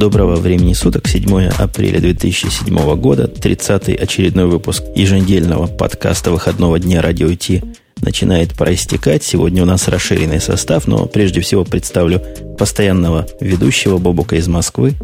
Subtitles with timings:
[0.00, 7.34] Доброго времени суток, 7 апреля 2007 года, 30-й очередной выпуск еженедельного подкаста выходного дня Радио
[7.34, 7.62] Ти
[8.00, 9.22] начинает проистекать.
[9.22, 12.22] Сегодня у нас расширенный состав, но прежде всего представлю
[12.58, 14.94] постоянного ведущего Бобука из Москвы.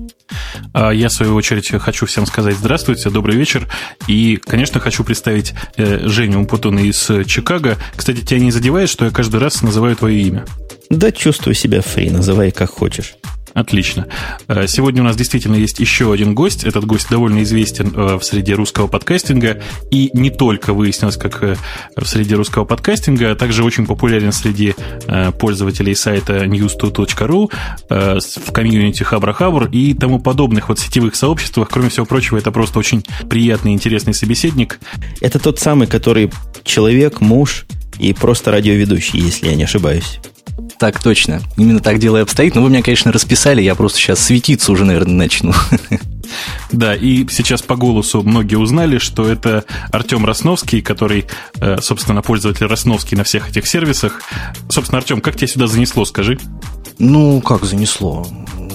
[0.72, 3.68] А я, в свою очередь, хочу всем сказать здравствуйте, добрый вечер.
[4.06, 7.76] И, конечно, хочу представить э, Женю Умпутуна из Чикаго.
[7.94, 10.46] Кстати, тебя не задевает, что я каждый раз называю твое имя?
[10.88, 13.16] Да, чувствую себя фри, называй как хочешь.
[13.56, 14.06] Отлично.
[14.48, 16.64] Э, сегодня у нас действительно есть еще один гость.
[16.64, 19.62] Этот гость довольно известен э, в среде русского подкастинга.
[19.90, 21.56] И не только выяснилось, как э,
[21.96, 24.74] в среде русского подкастинга, а также очень популярен среди
[25.38, 27.50] пользователей сайта news2.ru,
[27.88, 29.34] в комьюнити Хабра
[29.72, 31.68] и тому подобных вот сетевых сообществах.
[31.70, 34.80] Кроме всего прочего, это просто очень приятный интересный собеседник.
[35.22, 36.30] Это тот самый, который
[36.64, 37.64] человек, муж
[37.98, 40.20] и просто радиоведущий, если я не ошибаюсь.
[40.78, 41.40] Так точно.
[41.56, 42.54] Именно так дело и обстоит.
[42.54, 43.62] Но вы меня, конечно, расписали.
[43.62, 45.52] Я просто сейчас светиться уже, наверное, начну.
[46.72, 51.26] Да, и сейчас по голосу многие узнали, что это Артем Росновский, который,
[51.60, 54.20] э, собственно, пользователь Росновский на всех этих сервисах.
[54.68, 56.36] Собственно, Артем, как тебя сюда занесло, скажи?
[56.98, 58.26] Ну, как занесло?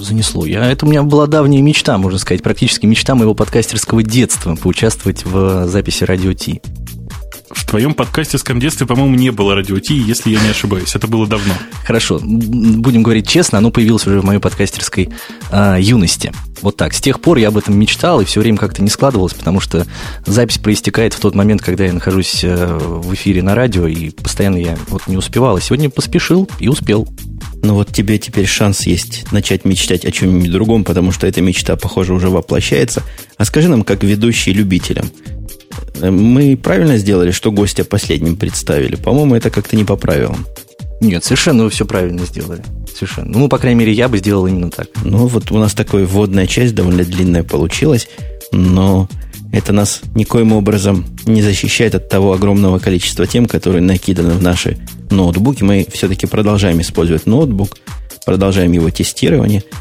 [0.02, 0.46] занесло.
[0.46, 5.26] Я, это у меня была давняя мечта, можно сказать, практически мечта моего подкастерского детства поучаствовать
[5.26, 6.62] в записи радио Ти.
[7.54, 10.96] В твоем подкастерском детстве, по-моему, не было радио Ти, если я не ошибаюсь.
[10.96, 11.54] Это было давно.
[11.86, 12.20] Хорошо.
[12.22, 15.10] Будем говорить честно, оно появилось уже в моей подкастерской
[15.52, 16.32] э, юности.
[16.62, 16.94] Вот так.
[16.94, 19.86] С тех пор я об этом мечтал, и все время как-то не складывалось, потому что
[20.26, 24.58] запись проистекает в тот момент, когда я нахожусь э, в эфире на радио, и постоянно
[24.58, 25.58] я вот не успевал.
[25.58, 27.08] А сегодня поспешил и успел.
[27.64, 31.76] Ну вот тебе теперь шанс есть начать мечтать о чем-нибудь другом, потому что эта мечта,
[31.76, 33.04] похоже, уже воплощается.
[33.38, 35.10] А скажи нам, как ведущий любителям,
[36.02, 38.96] мы правильно сделали, что гостя последним представили?
[38.96, 40.46] По-моему, это как-то не по правилам.
[41.02, 42.64] Нет, совершенно вы все правильно сделали.
[42.94, 43.40] Совершенно.
[43.40, 44.88] Ну, по крайней мере, я бы сделал именно так.
[45.04, 48.08] Ну, вот у нас такая вводная часть довольно длинная получилась,
[48.52, 49.10] но
[49.52, 54.78] это нас никоим образом не защищает от того огромного количества тем, которые накиданы в наши
[55.10, 55.64] ноутбуки.
[55.64, 57.78] Мы все-таки продолжаем использовать ноутбук,
[58.26, 59.64] продолжаем его тестирование–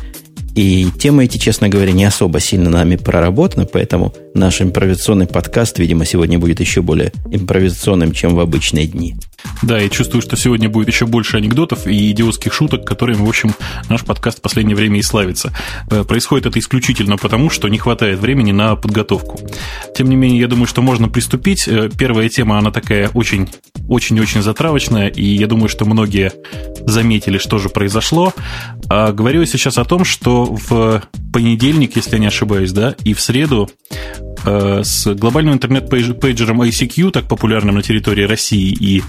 [0.54, 6.04] и темы эти, честно говоря, не особо сильно нами проработаны, поэтому наш импровизационный подкаст, видимо,
[6.04, 9.14] сегодня будет еще более импровизационным, чем в обычные дни.
[9.62, 13.54] Да, я чувствую, что сегодня будет еще больше анекдотов и идиотских шуток, которыми, в общем,
[13.88, 15.52] наш подкаст в последнее время и славится.
[15.90, 19.40] Э, происходит это исключительно потому, что не хватает времени на подготовку.
[19.94, 21.68] Тем не менее, я думаю, что можно приступить.
[21.68, 23.48] Э, первая тема, она такая очень
[23.88, 26.32] очень-очень затравочная, и я думаю, что многие
[26.86, 28.32] заметили, что же произошло.
[28.88, 31.02] А говорю сейчас о том, что в
[31.32, 33.68] понедельник, если я не ошибаюсь, да, и в среду
[34.44, 39.02] э, с глобальным интернет-пейджером ICQ, так популярным на территории России и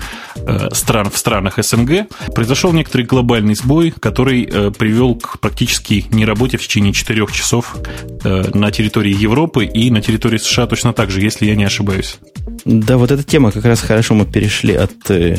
[0.73, 6.61] стран, в странах СНГ, произошел некоторый глобальный сбой, который э, привел к практически неработе в
[6.61, 7.75] течение 4 часов
[8.23, 12.17] э, на территории Европы и на территории США точно так же, если я не ошибаюсь.
[12.65, 15.37] Да, вот эта тема как раз хорошо мы перешли от э,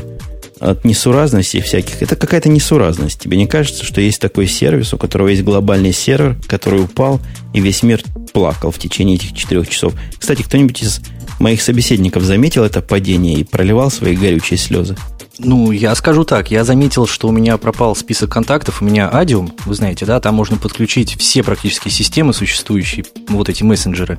[0.62, 2.02] от несуразностей всяких.
[2.02, 3.18] Это какая-то несуразность.
[3.18, 7.20] Тебе не кажется, что есть такой сервис, у которого есть глобальный сервер, который упал,
[7.52, 8.00] и весь мир
[8.32, 9.94] плакал в течение этих четырех часов?
[10.16, 11.00] Кстати, кто-нибудь из
[11.42, 14.96] моих собеседников заметил это падение и проливал свои горючие слезы?
[15.38, 19.50] Ну, я скажу так, я заметил, что у меня пропал список контактов, у меня Adium,
[19.64, 24.18] вы знаете, да, там можно подключить все практически системы существующие, вот эти мессенджеры.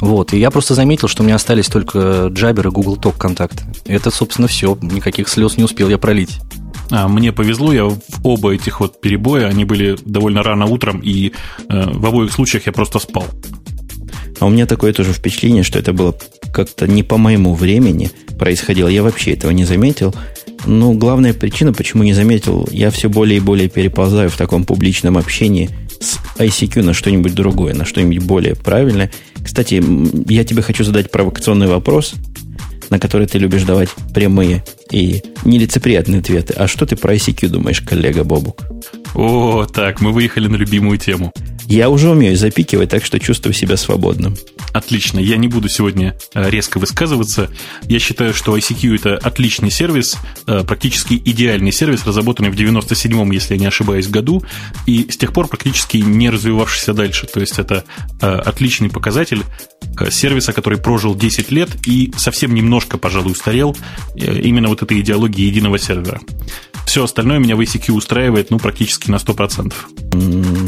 [0.00, 1.98] Вот, и я просто заметил, что у меня остались только
[2.30, 3.64] Jabber и Google Talk контакты.
[3.84, 6.38] Это, собственно, все, никаких слез не успел я пролить.
[6.90, 11.32] А, мне повезло, я в оба этих вот перебоя, они были довольно рано утром, и
[11.68, 13.26] э, в обоих случаях я просто спал.
[14.40, 16.16] А у меня такое тоже впечатление, что это было
[16.52, 18.88] как-то не по моему времени происходило.
[18.88, 20.14] Я вообще этого не заметил.
[20.66, 25.16] Но главная причина, почему не заметил, я все более и более переползаю в таком публичном
[25.16, 29.10] общении с ICQ на что-нибудь другое, на что-нибудь более правильное.
[29.42, 29.82] Кстати,
[30.30, 32.14] я тебе хочу задать провокационный вопрос,
[32.90, 36.54] на который ты любишь давать прямые и нелицеприятные ответы.
[36.54, 38.60] А что ты про ICQ думаешь, коллега Бобук?
[39.14, 41.32] О, так, мы выехали на любимую тему.
[41.68, 44.36] Я уже умею запикивать, так что чувствую себя свободным.
[44.72, 45.18] Отлично.
[45.18, 47.50] Я не буду сегодня э, резко высказываться.
[47.82, 50.16] Я считаю, что ICQ это отличный сервис,
[50.46, 54.42] э, практически идеальный сервис, разработанный в 97-м, если я не ошибаюсь, году,
[54.86, 57.26] и с тех пор практически не развивавшийся дальше.
[57.26, 57.84] То есть это
[58.22, 59.42] э, отличный показатель
[60.10, 63.76] сервиса, который прожил 10 лет и совсем немножко, пожалуй, устарел
[64.16, 66.20] именно вот этой идеологии единого сервера.
[66.88, 69.74] Все остальное меня в ICQ устраивает, ну, практически на 100%.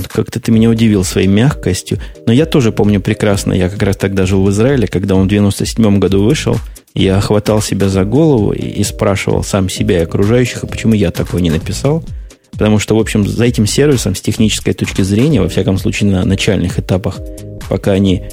[0.08, 1.98] Как-то ты меня удивил своей мягкостью.
[2.26, 5.31] Но я тоже помню прекрасно, я как раз тогда жил в Израиле, когда он в
[5.31, 6.56] 97 году вышел,
[6.94, 11.10] я хватал себя за голову и, и спрашивал сам себя и окружающих, а почему я
[11.10, 12.04] такого не написал.
[12.52, 16.25] Потому что, в общем, за этим сервисом с технической точки зрения, во всяком случае на
[16.25, 17.20] начальных этапах,
[17.69, 18.25] пока они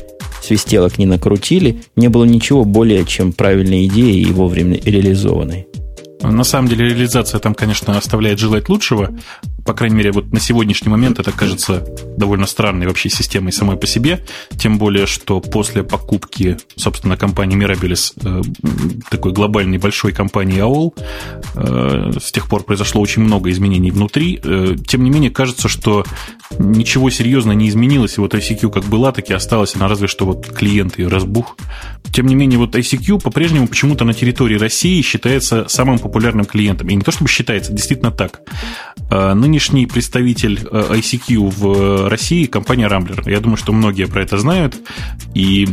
[0.43, 5.67] свистелок не накрутили, не было ничего более чем правильной идеи и вовремя реализованной.
[6.21, 9.11] На самом деле реализация там, конечно, оставляет желать лучшего.
[9.65, 11.85] По крайней мере, вот на сегодняшний момент это кажется
[12.17, 14.25] довольно странной вообще системой самой по себе.
[14.57, 18.41] Тем более, что после покупки, собственно, компании Mirabilis, э,
[19.11, 20.93] такой глобальной большой компании AOL,
[21.55, 24.39] э, с тех пор произошло очень много изменений внутри.
[24.43, 26.03] Э, тем не менее, кажется, что
[26.59, 28.17] ничего серьезно не изменилось.
[28.17, 29.75] И вот ICQ как была, так и осталась.
[29.75, 31.57] Она разве что вот клиент ее разбух.
[32.11, 36.89] Тем не менее, вот ICQ по-прежнему почему-то на территории России считается самым популярным клиентом.
[36.89, 38.41] И не то чтобы считается, действительно так.
[39.09, 43.29] А, нынешний представитель э, ICQ в России– компания Rambler.
[43.29, 44.75] Я думаю, что многие про это знают.
[45.33, 45.67] И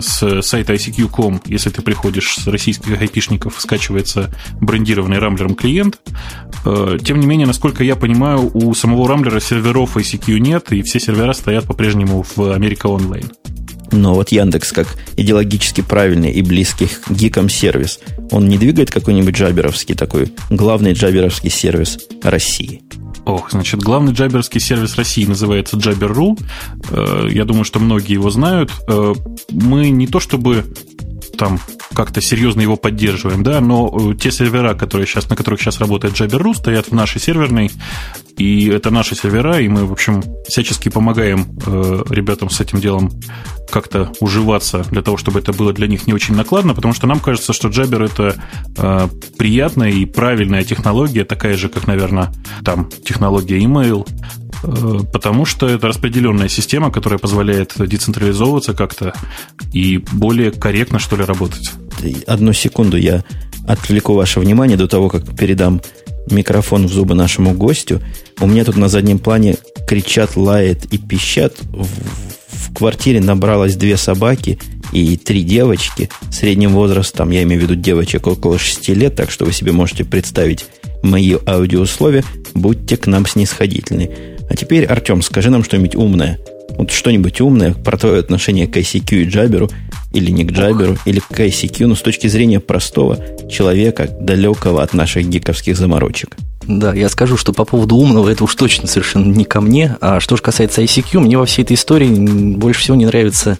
[0.00, 6.00] с сайта ICQ.com, если ты приходишь с российских айпишников, скачивается брендированный Rambler клиент.
[6.64, 11.00] Э, тем не менее, насколько я понимаю, у самого Rambler серверов ICQ нет, и все
[11.00, 13.30] сервера стоят по-прежнему в Америка Онлайн.
[13.90, 18.00] Но вот Яндекс, как идеологически правильный и близкий к гикам сервис,
[18.30, 22.82] он не двигает какой-нибудь джаберовский такой, главный джаберовский сервис России.
[23.24, 26.38] Ох, значит, главный джаберский сервис России называется Jabber.ru.
[26.90, 28.70] Э, я думаю, что многие его знают.
[28.88, 29.14] Э,
[29.50, 30.64] мы не то чтобы
[31.36, 31.60] там
[31.98, 36.14] как-то серьезно его поддерживаем, да, но э, те сервера, которые сейчас, на которых сейчас работает
[36.14, 37.72] Jabber.ru, стоят в нашей серверной,
[38.36, 43.10] и это наши сервера, и мы, в общем, всячески помогаем э, ребятам с этим делом
[43.68, 47.18] как-то уживаться для того, чтобы это было для них не очень накладно, потому что нам
[47.18, 48.40] кажется, что Jabber это
[48.76, 54.06] э, приятная и правильная технология, такая же, как, наверное, там технология email,
[54.62, 59.14] Э, потому что это распределенная система, которая позволяет децентрализовываться как-то
[59.72, 61.72] и более корректно, что ли, работать.
[62.26, 63.24] Одну секунду я
[63.66, 65.80] отвлеку ваше внимание до того, как передам
[66.30, 68.00] микрофон в зубы нашему гостю.
[68.40, 69.56] У меня тут на заднем плане
[69.86, 71.54] кричат, лает и пищат.
[71.70, 74.58] В, в квартире набралось две собаки
[74.92, 79.44] и три девочки средним возрастом, я имею в виду девочек около 6 лет, так что
[79.44, 80.66] вы себе можете представить
[81.02, 82.24] мои аудиоусловия,
[82.54, 84.10] будьте к нам снисходительны.
[84.48, 86.38] А теперь, Артем, скажи нам что-нибудь умное.
[86.76, 89.70] Вот что-нибудь умное про твое отношение к ICQ и Джаберу,
[90.12, 93.18] или не к Джаберу, или к ICQ, но с точки зрения простого
[93.50, 96.36] человека, далекого от наших гиковских заморочек.
[96.66, 99.96] Да, я скажу, что по поводу умного это уж точно совершенно не ко мне.
[100.00, 102.08] А что же касается ICQ, мне во всей этой истории
[102.56, 103.58] больше всего не нравится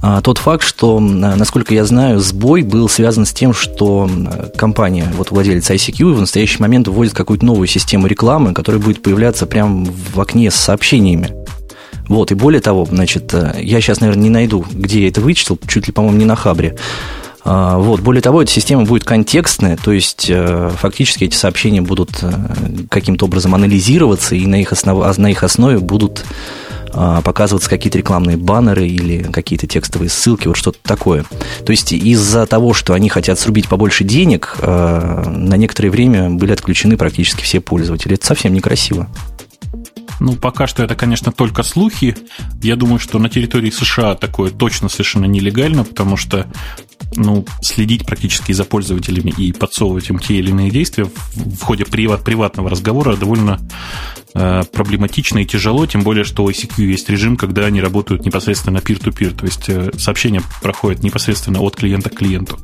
[0.00, 4.08] а, тот факт, что, насколько я знаю, сбой был связан с тем, что
[4.56, 9.46] компания, вот владелец ICQ, в настоящий момент вводит какую-то новую систему рекламы, которая будет появляться
[9.46, 11.34] прямо в окне с сообщениями.
[12.08, 15.58] Вот, и более того, значит, э, я сейчас, наверное, не найду, где я это вычислил,
[15.68, 16.76] чуть ли, по-моему, не на Хабре.
[17.44, 18.00] А, вот.
[18.00, 22.30] Более того, эта система будет контекстная, то есть э, фактически эти сообщения будут э,
[22.90, 25.16] каким-то образом анализироваться, и на их, основ...
[25.16, 26.24] на их основе будут
[26.92, 31.24] а, показываться какие-то рекламные баннеры или какие-то текстовые ссылки, вот что-то такое.
[31.64, 36.52] То есть из-за того, что они хотят срубить побольше денег, а, на некоторое время были
[36.52, 38.14] отключены практически все пользователи.
[38.14, 39.08] Это совсем некрасиво.
[40.20, 42.16] Ну, пока что это, конечно, только слухи.
[42.62, 46.46] Я думаю, что на территории США такое точно совершенно нелегально, потому что
[47.14, 52.24] ну, следить практически за пользователями и подсовывать им те или иные действия в, ходе приват,
[52.24, 53.58] приватного разговора довольно
[54.72, 59.34] проблематично и тяжело, тем более, что у ICQ есть режим, когда они работают непосредственно peer-to-peer,
[59.34, 62.58] то есть э, сообщения проходят непосредственно от клиента к клиенту.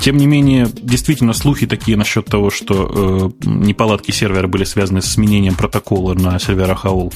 [0.00, 5.12] Тем не менее, действительно, слухи такие насчет того, что э, неполадки сервера были связаны с
[5.12, 7.12] изменением протокола на серверах AOL,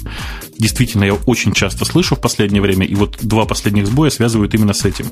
[0.62, 4.72] действительно, я очень часто слышу в последнее время, и вот два последних сбоя связывают именно
[4.72, 5.06] с этим.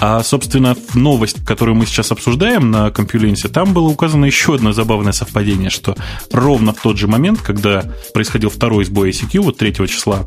[0.00, 5.12] А, собственно, новость, которую мы сейчас обсуждаем на Compulense, там было указано еще одно забавное
[5.12, 5.96] совпадение, что
[6.32, 7.84] ровно в тот же момент, когда
[8.16, 10.24] происходил второй сбой ICQ, вот 3 числа,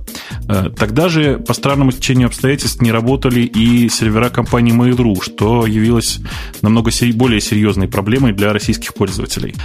[0.48, 6.20] э, тогда же по странному течению обстоятельств не работали и сервера компании Mail.ru, что явилось
[6.62, 9.56] намного более серьезной проблемой для российских пользователей.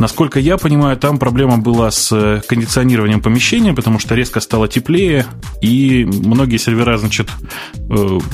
[0.00, 5.26] Насколько я понимаю, там проблема была с кондиционированием помещения, потому что резко стало теплее,
[5.62, 7.28] и многие сервера, значит,
[7.76, 7.78] э,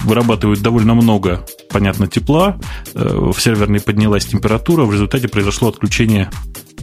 [0.05, 2.59] вырабатывают довольно много, понятно, тепла.
[2.95, 6.31] Э, в серверной поднялась температура, в результате произошло отключение,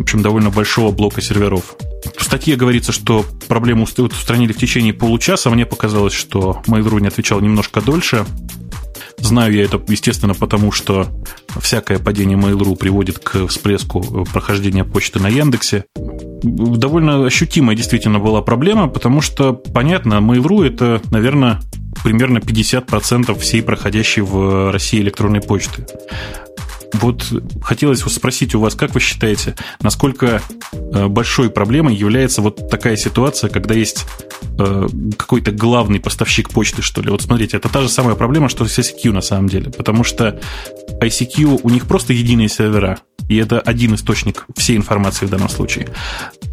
[0.01, 1.75] общем, довольно большого блока серверов.
[2.17, 5.49] В статье говорится, что проблему устранили в течение получаса.
[5.49, 8.25] Мне показалось, что Mail.ru не отвечал немножко дольше.
[9.17, 11.07] Знаю я это, естественно, потому что
[11.59, 15.85] всякое падение Mail.ru приводит к всплеску прохождения почты на Яндексе.
[16.43, 21.61] Довольно ощутимая действительно была проблема, потому что, понятно, Mail.ru это, наверное,
[22.03, 25.85] примерно 50% всей проходящей в России электронной почты.
[26.93, 27.25] Вот
[27.61, 33.49] хотелось спросить у вас, как вы считаете, насколько э, большой проблемой является вот такая ситуация,
[33.49, 34.05] когда есть
[34.59, 37.09] э, какой-то главный поставщик почты, что ли?
[37.09, 40.39] Вот смотрите, это та же самая проблема, что с ICQ на самом деле, потому что
[41.01, 45.87] ICQ, у них просто единые сервера, и это один источник всей информации в данном случае.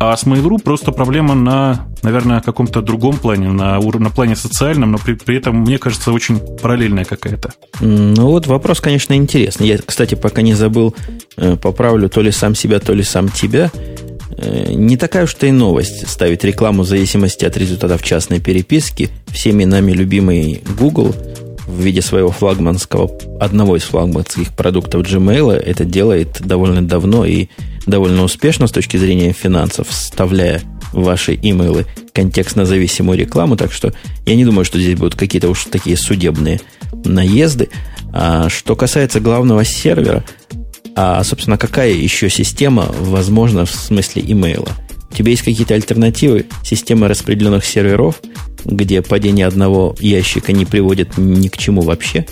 [0.01, 4.99] А с Mail.ru просто проблема на, наверное, каком-то другом плане, на, на плане социальном, но
[4.99, 7.53] при, при этом, мне кажется, очень параллельная какая-то.
[7.81, 9.69] Ну вот вопрос, конечно, интересный.
[9.69, 10.95] Я, кстати, пока не забыл,
[11.37, 13.71] э, поправлю то ли сам себя, то ли сам тебя.
[14.37, 19.11] Э, не такая уж и новость ставить рекламу в зависимости от результатов частной переписки.
[19.29, 21.15] Всеми нами любимый Google
[21.69, 27.49] в виде своего флагманского, одного из флагманских продуктов Gmail это делает довольно давно и
[27.87, 33.93] довольно успешно с точки зрения финансов, вставляя в ваши имейлы контекстно-зависимую рекламу, так что
[34.25, 36.61] я не думаю, что здесь будут какие-то уж такие судебные
[37.05, 37.69] наезды.
[38.13, 40.25] А что касается главного сервера,
[40.97, 44.71] а, собственно, какая еще система возможна в смысле имейла?
[45.11, 46.47] У тебя есть какие-то альтернативы?
[46.65, 48.21] Системы распределенных серверов,
[48.65, 52.27] где падение одного ящика не приводит ни к чему вообще?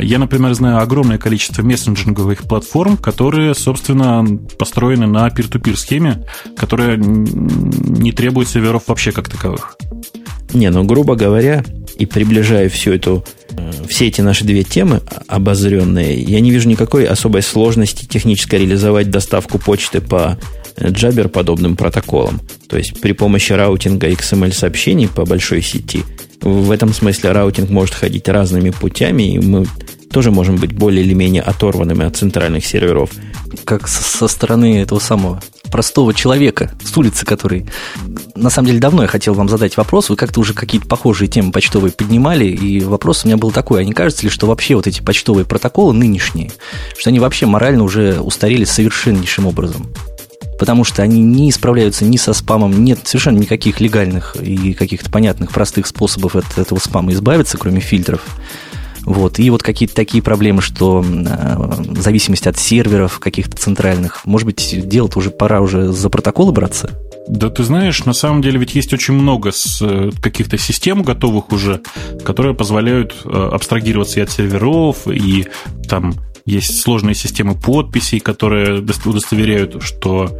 [0.00, 4.24] Я, например, знаю огромное количество мессенджинговых платформ, которые, собственно,
[4.58, 6.24] построены на peer-to-peer схеме,
[6.56, 9.76] которая не требует серверов вообще как таковых.
[10.54, 11.62] Не, ну, грубо говоря,
[11.98, 17.04] и приближая всю эту, э, все эти наши две темы обозренные, я не вижу никакой
[17.04, 20.38] особой сложности технически реализовать доставку почты по
[20.88, 22.40] Jabber подобным протоколам.
[22.68, 26.04] То есть при помощи routing а XML сообщений по большой сети.
[26.40, 29.66] В этом смысле routing может ходить разными путями, и мы
[30.12, 33.10] тоже можем быть более или менее оторванными от центральных серверов.
[33.64, 35.40] Как со стороны этого самого
[35.72, 37.66] простого человека с улицы, который...
[38.36, 40.10] На самом деле, давно я хотел вам задать вопрос.
[40.10, 43.80] Вы как-то уже какие-то похожие темы почтовые поднимали, и вопрос у меня был такой.
[43.80, 46.52] А не кажется ли, что вообще вот эти почтовые протоколы нынешние,
[46.96, 49.88] что они вообще морально уже устарели совершеннейшим образом?
[50.58, 55.50] Потому что они не справляются ни со спамом, нет совершенно никаких легальных и каких-то понятных,
[55.50, 58.22] простых способов от этого спама избавиться, кроме фильтров.
[59.04, 59.38] Вот.
[59.38, 64.24] И вот какие-то такие проблемы, что э, зависимость от серверов каких-то центральных.
[64.24, 66.90] Может быть, делать уже пора уже за протоколы браться?
[67.28, 71.80] Да ты знаешь, на самом деле ведь есть очень много э, каких-то систем готовых уже,
[72.24, 75.46] которые позволяют э, абстрагироваться и от серверов, и
[75.88, 80.38] там есть сложные системы подписей, которые удостоверяют, что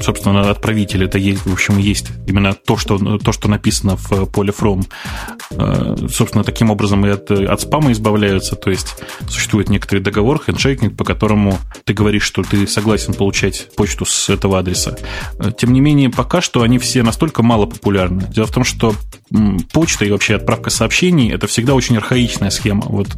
[0.00, 4.52] собственно, отправитель это есть, в общем, есть именно то, что, то, что написано в поле
[4.58, 4.86] from.
[5.50, 8.56] Э, собственно, таким образом и от, от спама избавляются.
[8.56, 8.96] То есть
[9.28, 14.58] существует некоторый договор, хендшейкинг, по которому ты говоришь, что ты согласен получать почту с этого
[14.58, 14.96] адреса.
[15.38, 18.22] Э, тем не менее, пока что они все настолько мало популярны.
[18.32, 18.94] Дело в том, что
[19.72, 22.82] почта и вообще отправка сообщений это всегда очень архаичная схема.
[22.86, 23.08] Вот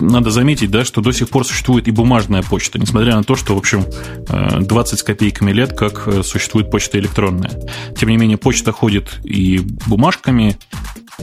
[0.00, 3.54] надо заметить, да, что до сих пор существует и бумажная почта, несмотря на то, что,
[3.54, 3.84] в общем,
[4.28, 7.50] 20 э, с копейками лет как э, существует почта электронная.
[7.96, 10.58] Тем не менее, почта ходит и бумажками,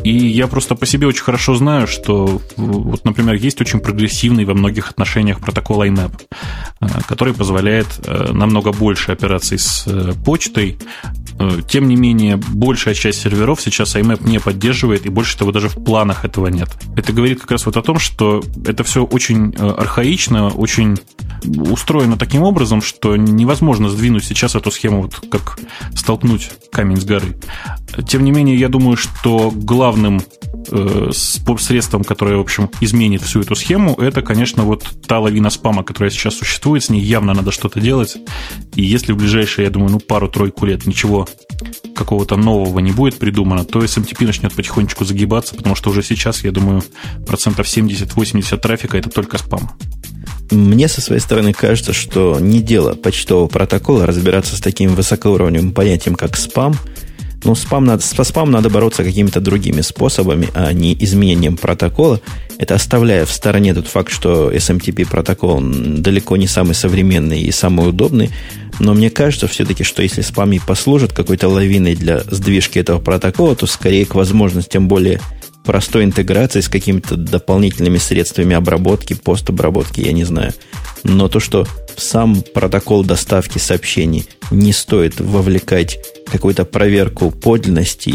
[0.03, 4.53] и я просто по себе очень хорошо знаю, что, вот, например, есть очень прогрессивный во
[4.53, 6.11] многих отношениях протокол IMAP,
[6.79, 9.87] э, который позволяет э, намного больше операций с
[10.25, 10.77] почтой.
[11.67, 15.83] Тем не менее, большая часть серверов сейчас IMAP не поддерживает, и больше того, даже в
[15.83, 16.69] планах этого нет.
[16.95, 20.97] Это говорит как раз вот о том, что это все очень архаично, очень
[21.43, 25.59] устроено таким образом, что невозможно сдвинуть сейчас эту схему, вот как
[25.95, 27.37] столкнуть камень с горы.
[28.07, 29.51] Тем не менее, я думаю, что
[29.81, 30.21] главным
[30.69, 31.09] э,
[31.57, 36.11] средством, которое, в общем, изменит всю эту схему, это, конечно, вот та лавина спама, которая
[36.11, 38.17] сейчас существует, с ней явно надо что-то делать.
[38.75, 41.27] И если в ближайшие, я думаю, ну, пару-тройку лет ничего
[41.95, 46.51] какого-то нового не будет придумано, то SMTP начнет потихонечку загибаться, потому что уже сейчас, я
[46.51, 46.83] думаю,
[47.25, 49.71] процентов 70-80 трафика это только спам.
[50.51, 56.13] Мне со своей стороны кажется, что не дело почтового протокола разбираться с таким высокоуровневым понятием,
[56.13, 56.75] как спам.
[57.43, 62.21] Но спам надо, со спам надо бороться какими-то другими способами, а не изменением протокола.
[62.59, 67.89] Это оставляя в стороне тот факт, что SMTP протокол далеко не самый современный и самый
[67.89, 68.29] удобный.
[68.79, 73.55] Но мне кажется все-таки, что если спам и послужит какой-то лавиной для сдвижки этого протокола,
[73.55, 75.19] то скорее к возможностям более
[75.63, 80.53] простой интеграции с какими-то дополнительными средствами обработки, постобработки, я не знаю.
[81.03, 81.67] Но то, что
[81.97, 85.99] сам протокол доставки сообщений не стоит вовлекать
[86.31, 88.13] какую-то проверку подлинности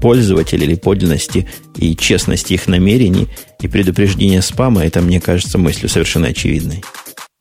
[0.00, 3.28] пользователя или подлинности и честности их намерений
[3.60, 6.82] и предупреждение спама, это, мне кажется, мыслью совершенно очевидной.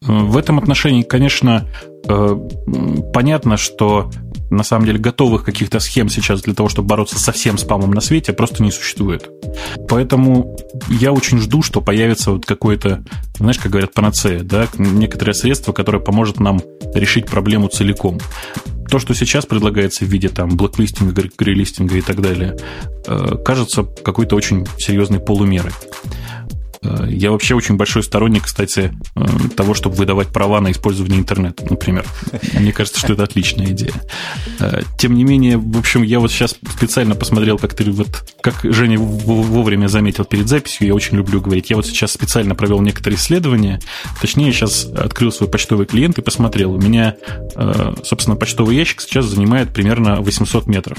[0.01, 1.67] В этом отношении, конечно,
[2.07, 2.37] э,
[3.13, 4.11] понятно, что
[4.53, 8.01] на самом деле готовых каких-то схем сейчас для того, чтобы бороться со всем спамом на
[8.01, 9.29] свете, просто не существует.
[9.89, 10.57] Поэтому
[10.89, 13.03] я очень жду, что появится вот какое-то,
[13.37, 16.61] знаешь, как говорят, панацея, да, некоторое средство, которое поможет нам
[16.93, 18.19] решить проблему целиком.
[18.93, 22.55] То, что сейчас предлагается в виде там блоклистинга, грилистинга и так далее,
[23.07, 25.71] э, кажется какой-то очень серьезной полумерой.
[26.83, 29.25] Э, я вообще очень большой сторонник, кстати, э,
[29.55, 32.05] того, чтобы выдавать права на использование интернета, например.
[32.53, 33.93] Мне кажется, что это отличная идея.
[34.59, 38.59] Э, тем не менее, в общем, я вот сейчас специально посмотрел, как ты вот, как
[38.63, 43.17] Женя вовремя заметил перед записью, я очень люблю говорить, я вот сейчас специально провел некоторые
[43.17, 43.79] исследования,
[44.21, 46.73] точнее, сейчас открыл свой почтовый клиент и посмотрел.
[46.73, 47.15] У меня,
[48.03, 50.97] собственно, почтовый ящик сейчас занимает примерно 800 метров,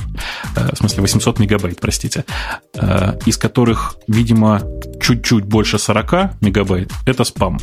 [0.55, 2.25] в смысле 800 мегабайт, простите,
[3.27, 4.63] из которых, видимо,
[5.01, 7.59] чуть-чуть больше больше 40 мегабайт, это спам.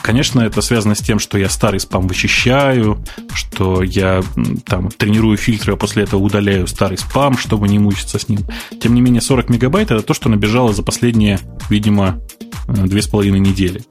[0.00, 3.04] Конечно, это связано с тем, что я старый спам вычищаю,
[3.34, 4.22] что я
[4.64, 8.40] там тренирую фильтры, а после этого удаляю старый спам, чтобы не мучиться с ним.
[8.80, 12.20] Тем не менее, 40 мегабайт это то, что набежало за последние, видимо,
[12.68, 13.82] две с половиной недели.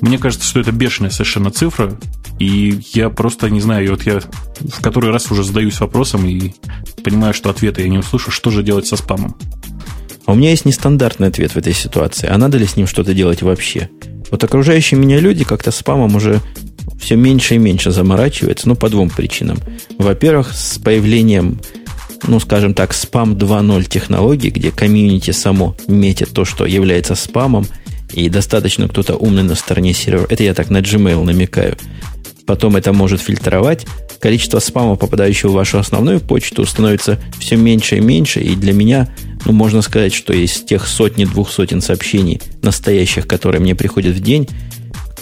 [0.00, 1.98] Мне кажется, что это бешеная совершенно цифра,
[2.38, 4.20] и я просто не знаю, вот я
[4.60, 6.52] в который раз уже задаюсь вопросом и
[7.02, 9.36] понимаю, что ответа я не услышу, что же делать со спамом.
[10.26, 12.28] А у меня есть нестандартный ответ в этой ситуации.
[12.28, 13.88] А надо ли с ним что-то делать вообще?
[14.30, 16.40] Вот окружающие меня люди как-то спамом уже
[17.00, 19.58] все меньше и меньше заморачиваются, ну, по двум причинам.
[19.98, 21.60] Во-первых, с появлением,
[22.26, 27.66] ну, скажем так, спам 2.0 технологий, где комьюнити само метит то, что является спамом,
[28.12, 30.26] и достаточно кто-то умный на стороне сервера.
[30.28, 31.76] Это я так на Gmail намекаю.
[32.46, 33.86] Потом это может фильтровать.
[34.20, 38.40] Количество спама, попадающего в вашу основную почту, становится все меньше и меньше.
[38.40, 39.08] И для меня
[39.44, 44.48] ну, можно сказать, что из тех сотни-двух сотен сообщений настоящих, которые мне приходят в день,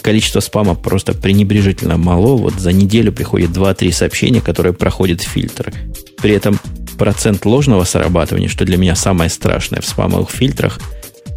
[0.03, 2.37] количество спама просто пренебрежительно мало.
[2.37, 5.73] Вот за неделю приходит 2-3 сообщения, которые проходят фильтр.
[6.21, 6.59] При этом
[6.99, 10.79] процент ложного срабатывания, что для меня самое страшное в спамовых фильтрах,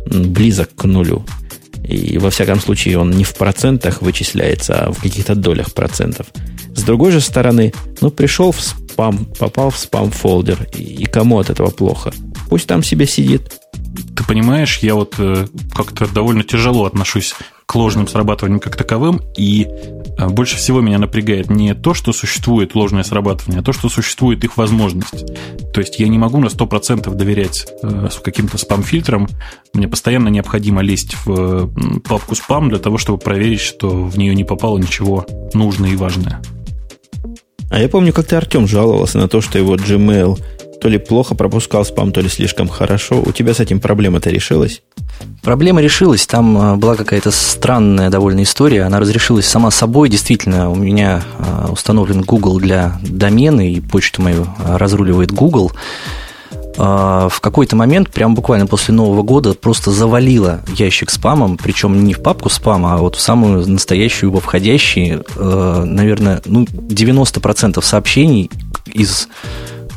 [0.06, 1.26] близок к нулю.
[1.88, 6.28] И во всяком случае он не в процентах вычисляется, а в каких-то долях процентов.
[6.76, 11.50] С другой же стороны, ну пришел в спам, попал в спам-фолдер, и, и кому от
[11.50, 12.14] этого плохо?
[12.50, 13.42] Пусть там себе сидит.
[14.18, 17.36] Ты понимаешь, я вот э, как-то довольно тяжело отношусь
[17.68, 19.68] к ложным срабатываниям как таковым, и
[20.18, 24.44] э, больше всего меня напрягает не то, что существует ложное срабатывание, а то, что существует
[24.44, 25.24] их возможность.
[25.72, 29.28] То есть я не могу на 100% доверять э, каким-то спам-фильтрам,
[29.74, 34.46] мне постоянно необходимо лезть в папку спам для того, чтобы проверить, что в нее не
[34.46, 36.42] попало ничего нужное и важное.
[37.70, 40.40] А я помню, как-то Артем жаловался на то, что его Gmail
[40.80, 43.22] то ли плохо пропускал спам, то ли слишком хорошо.
[43.26, 44.82] У тебя с этим проблема-то решилась?
[45.42, 46.28] Проблема решилась.
[46.28, 48.84] Там а, была какая-то странная довольно история.
[48.84, 50.10] Она разрешилась сама собой.
[50.10, 55.72] Действительно, у меня а, установлен Google для домена, и почту мою а, разруливает Google.
[56.78, 62.22] В какой-то момент, прям буквально после Нового года, просто завалило ящик спамом, причем не в
[62.22, 68.52] папку спама, а вот в самую настоящую во входящие, наверное, ну, 90% сообщений
[68.86, 69.28] из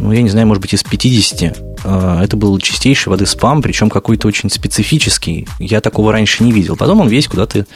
[0.01, 3.91] ну, я не знаю, может быть, из 50, а, это был чистейший воды спам, причем
[3.91, 5.47] какой-то очень специфический.
[5.59, 6.77] Я такого раньше не видел.
[6.77, 7.67] Потом он весь куда-то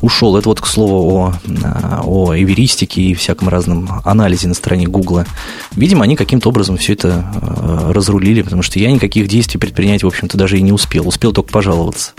[0.00, 0.36] ушел.
[0.36, 1.34] Это вот, к слову, о,
[1.64, 5.26] а, о эверистике и всяком разном анализе на стороне Гугла.
[5.74, 10.06] Видимо, они каким-то образом все это а, разрулили, потому что я никаких действий предпринять, в
[10.06, 11.08] общем-то, даже и не успел.
[11.08, 12.12] Успел только пожаловаться.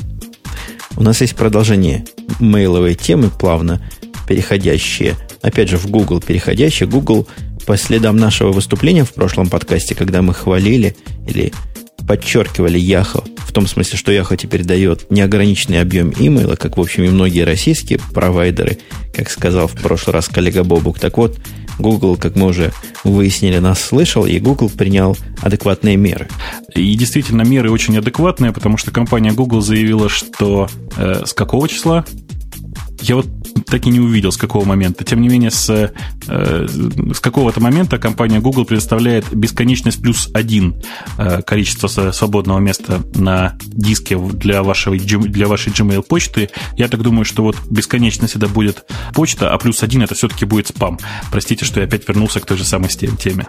[0.97, 2.05] У нас есть продолжение
[2.39, 3.79] мейловой темы, плавно
[4.27, 5.15] переходящие.
[5.41, 6.89] Опять же, в Google переходящие.
[6.89, 7.27] Google
[7.65, 10.95] по следам нашего выступления в прошлом подкасте, когда мы хвалили
[11.27, 11.53] или
[12.07, 17.03] подчеркивали Яхо, в том смысле, что Яхо теперь дает неограниченный объем имейла, как, в общем,
[17.03, 18.79] и многие российские провайдеры,
[19.13, 20.99] как сказал в прошлый раз коллега Бобук.
[20.99, 21.37] Так вот,
[21.79, 22.71] Google, как мы уже
[23.03, 26.27] выяснили, нас слышал, и Google принял адекватные меры.
[26.75, 30.67] И действительно, меры очень адекватные, потому что компания Google заявила, что
[30.97, 32.05] э, с какого числа?
[33.01, 33.27] Я вот
[33.69, 35.03] так и не увидел, с какого момента.
[35.03, 40.81] Тем не менее, с, э, с какого-то момента компания Google предоставляет бесконечность плюс один
[41.17, 46.49] э, количество свободного места на диске для, вашего, для вашей Gmail почты.
[46.77, 50.67] Я так думаю, что вот бесконечность это будет почта, а плюс один это все-таки будет
[50.67, 50.99] спам.
[51.31, 53.47] Простите, что я опять вернулся к той же самой теме.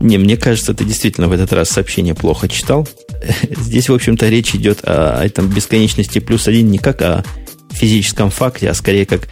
[0.00, 2.86] Не, мне кажется, ты действительно в этот раз сообщение плохо читал.
[3.50, 7.24] Здесь, в общем-то, речь идет о этом бесконечности плюс один не как о
[7.70, 9.28] физическом факте, а скорее как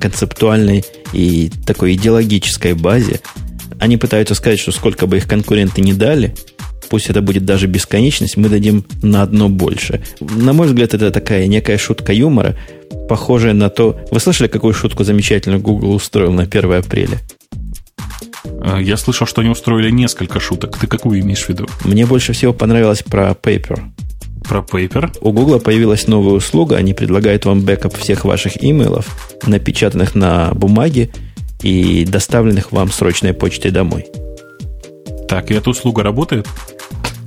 [0.00, 3.20] концептуальной и такой идеологической базе.
[3.78, 6.34] Они пытаются сказать, что сколько бы их конкуренты не дали,
[6.88, 10.02] пусть это будет даже бесконечность, мы дадим на одно больше.
[10.20, 12.56] На мой взгляд, это такая некая шутка юмора,
[13.08, 14.00] похожая на то...
[14.10, 17.18] Вы слышали, какую шутку замечательно Google устроил на 1 апреля?
[18.44, 20.76] Э, я слышал, что они устроили несколько шуток.
[20.78, 21.66] Ты какую имеешь в виду?
[21.84, 23.80] Мне больше всего понравилось про Paper.
[24.48, 25.18] Про Paper?
[25.20, 26.76] У Google появилась новая услуга.
[26.76, 31.10] Они предлагают вам бэкап всех ваших имейлов, напечатанных на бумаге
[31.62, 34.06] и доставленных вам срочной почтой домой.
[35.28, 36.48] Так, и эта услуга работает?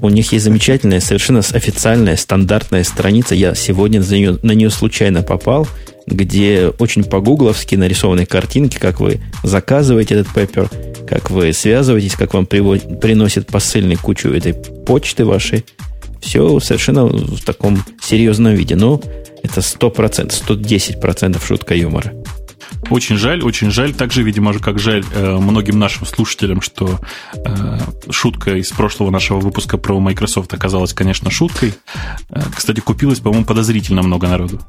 [0.01, 3.35] У них есть замечательная, совершенно официальная, стандартная страница.
[3.35, 5.67] Я сегодня на нее, на нее случайно попал,
[6.07, 10.69] где очень по-гугловски нарисованы картинки, как вы заказываете этот пеппер,
[11.07, 15.63] как вы связываетесь, как вам привод, приносит посыльный кучу этой почты вашей.
[16.21, 18.75] Все совершенно в таком серьезном виде.
[18.75, 19.01] Но
[19.43, 22.13] это 100%, 110% шутка юмора.
[22.89, 23.93] Очень жаль, очень жаль.
[23.93, 26.99] Также, видимо, как жаль э, многим нашим слушателям, что
[27.33, 27.79] э,
[28.09, 31.73] шутка из прошлого нашего выпуска про Microsoft оказалась, конечно, шуткой.
[32.29, 34.59] Э, кстати, купилось, по-моему, подозрительно много народу.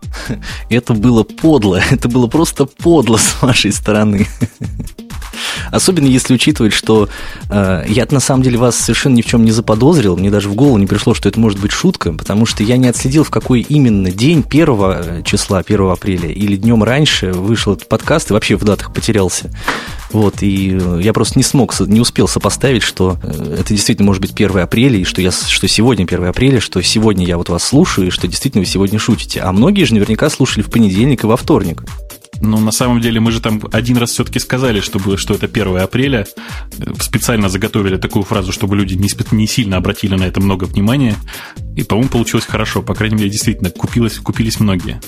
[0.69, 1.81] Это было подло.
[1.91, 4.27] Это было просто подло с вашей стороны.
[5.73, 7.09] Особенно если учитывать, что
[7.51, 10.55] э, я на самом деле вас совершенно ни в чем не заподозрил, мне даже в
[10.55, 13.61] голову не пришло, что это может быть шутка, потому что я не отследил, в какой
[13.61, 18.57] именно день 1 э, числа, 1 апреля, или днем раньше вышел этот подкаст и вообще
[18.57, 19.51] в датах потерялся.
[20.13, 24.21] Вот, и э, я просто не смог, не успел сопоставить, что э, это действительно может
[24.21, 27.65] быть 1 апреля, и что, я, что сегодня 1 апреля, что сегодня я вот вас
[27.65, 29.41] слушаю, и что действительно вы сегодня шутите.
[29.41, 31.85] А многие же наверняка слушали в понедельник и во вторник.
[32.43, 35.77] Но на самом деле мы же там один раз все-таки сказали, чтобы, что это 1
[35.79, 36.27] апреля.
[37.01, 41.15] Специально заготовили такую фразу, чтобы люди не, не сильно обратили на это много внимания.
[41.77, 42.83] И, по-моему, получилось хорошо.
[42.83, 45.01] По крайней мере, действительно, купилось, купились многие.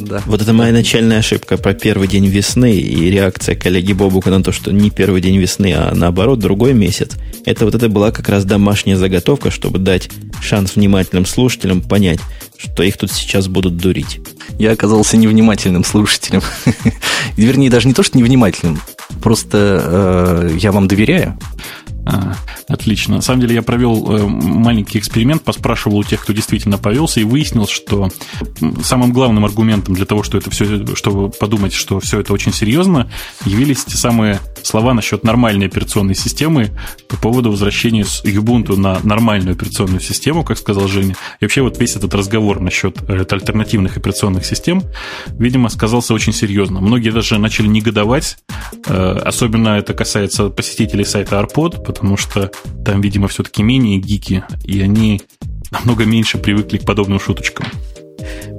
[0.00, 0.22] Да.
[0.26, 4.52] Вот это моя начальная ошибка про первый день весны и реакция коллеги Бобука на то,
[4.52, 7.16] что не первый день весны, а наоборот, другой месяц.
[7.44, 10.08] Это вот это была как раз домашняя заготовка, чтобы дать
[10.40, 12.20] шанс внимательным слушателям понять,
[12.58, 14.20] что их тут сейчас будут дурить
[14.58, 16.42] я оказался невнимательным слушателем.
[17.36, 18.80] Вернее, даже не то, что невнимательным,
[19.22, 21.38] просто э, я вам доверяю.
[22.10, 22.34] А,
[22.68, 23.16] отлично.
[23.16, 27.24] На самом деле я провел э, маленький эксперимент, поспрашивал у тех, кто действительно повелся, и
[27.24, 28.08] выяснил, что
[28.82, 33.10] самым главным аргументом для того, что это все, чтобы подумать, что все это очень серьезно,
[33.44, 36.70] явились те самые слова насчет нормальной операционной системы
[37.08, 41.14] по поводу возвращения с Ubuntu на нормальную операционную систему, как сказал Женя.
[41.40, 44.82] И вообще вот весь этот разговор насчет э, альтернативных операционных систем,
[45.38, 46.80] видимо, сказался очень серьезно.
[46.80, 48.38] Многие даже начали негодовать,
[48.86, 52.52] э, особенно это касается посетителей сайта Arpod, потому что
[52.84, 55.20] там, видимо, все-таки менее гики, и они
[55.72, 57.66] намного меньше привыкли к подобным шуточкам.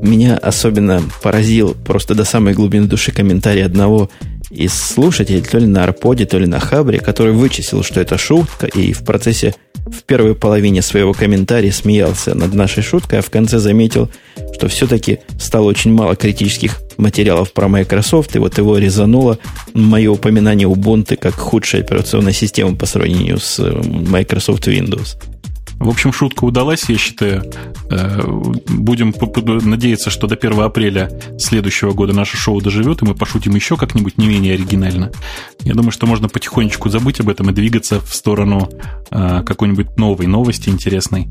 [0.02, 4.10] Меня особенно поразил просто до самой глубины души комментарий одного
[4.50, 8.68] из слушателей, то ли на Арподе, то ли на Хабре, который вычислил, что это шутка,
[8.68, 13.60] и в процессе, в первой половине своего комментария смеялся над нашей шуткой, а в конце
[13.60, 14.10] заметил,
[14.54, 19.40] что все-таки стало очень мало критических материалов про Microsoft, и вот его резануло
[19.74, 25.18] мое упоминание Ubuntu как худшая операционная система по сравнению с э, Microsoft Windows.
[25.80, 27.50] В общем, шутка удалась, я считаю.
[27.90, 28.22] Э,
[28.68, 29.14] будем
[29.66, 34.18] надеяться, что до 1 апреля следующего года наше шоу доживет, и мы пошутим еще как-нибудь
[34.18, 35.12] не менее оригинально.
[35.62, 38.70] Я думаю, что можно потихонечку забыть об этом и двигаться в сторону
[39.10, 41.30] э, какой-нибудь новой новости интересной.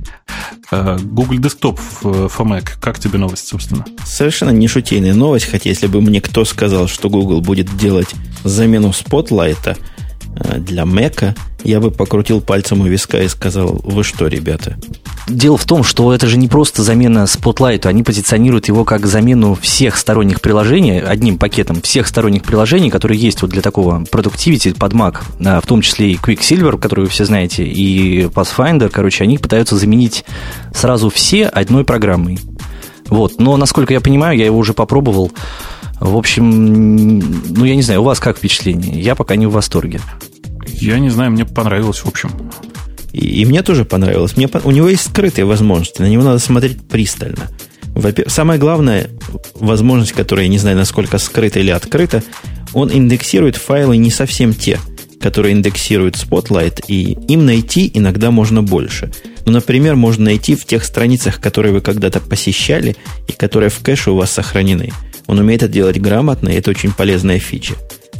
[0.70, 2.70] Э, Google Desktop в Mac.
[2.80, 3.84] Как тебе новость, собственно?
[4.06, 8.90] Совершенно не шутейная новость, хотя если бы мне кто сказал, что Google будет делать замену
[8.90, 9.76] Spotlight
[10.58, 14.76] для Mac, я бы покрутил пальцем у виска и сказал, вы что, ребята?
[15.28, 19.54] Дело в том, что это же не просто замена Spotlight, они позиционируют его как замену
[19.54, 24.92] всех сторонних приложений, одним пакетом всех сторонних приложений, которые есть вот для такого productivity под
[24.92, 29.38] Mac, а, в том числе и Quicksilver, который вы все знаете, и Pathfinder, короче, они
[29.38, 30.24] пытаются заменить
[30.72, 32.38] сразу все одной программой.
[33.08, 35.32] Вот, но, насколько я понимаю, я его уже попробовал,
[36.00, 39.00] в общем, ну, я не знаю, у вас как впечатление?
[39.00, 40.00] Я пока не в восторге.
[40.74, 42.30] Я не знаю, мне понравилось, в общем.
[43.12, 44.36] И, и мне тоже понравилось.
[44.36, 47.48] Мне, у него есть скрытые возможности, на него надо смотреть пристально.
[48.28, 49.10] Самая главная
[49.54, 52.22] возможность, которая, я не знаю, насколько скрыта или открыта,
[52.72, 54.78] он индексирует файлы не совсем те,
[55.20, 59.10] которые индексирует Spotlight, и им найти иногда можно больше.
[59.46, 64.12] Ну, например, можно найти в тех страницах, которые вы когда-то посещали и которые в кэше
[64.12, 64.92] у вас сохранены.
[65.26, 67.74] Он умеет это делать грамотно, и это очень полезная фича.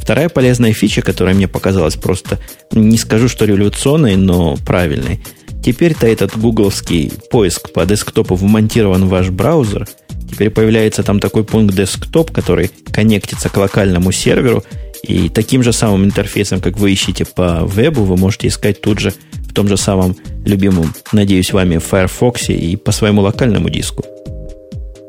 [0.09, 2.39] Вторая полезная фича, которая мне показалась просто,
[2.71, 5.19] не скажу, что революционной, но правильной.
[5.63, 9.87] Теперь-то этот гугловский поиск по десктопу вмонтирован в ваш браузер.
[10.27, 14.63] Теперь появляется там такой пункт десктоп, который коннектится к локальному серверу,
[15.03, 19.13] и таким же самым интерфейсом, как вы ищете по вебу, вы можете искать тут же
[19.47, 24.03] в том же самом любимом, надеюсь, вами Firefox и по своему локальному диску.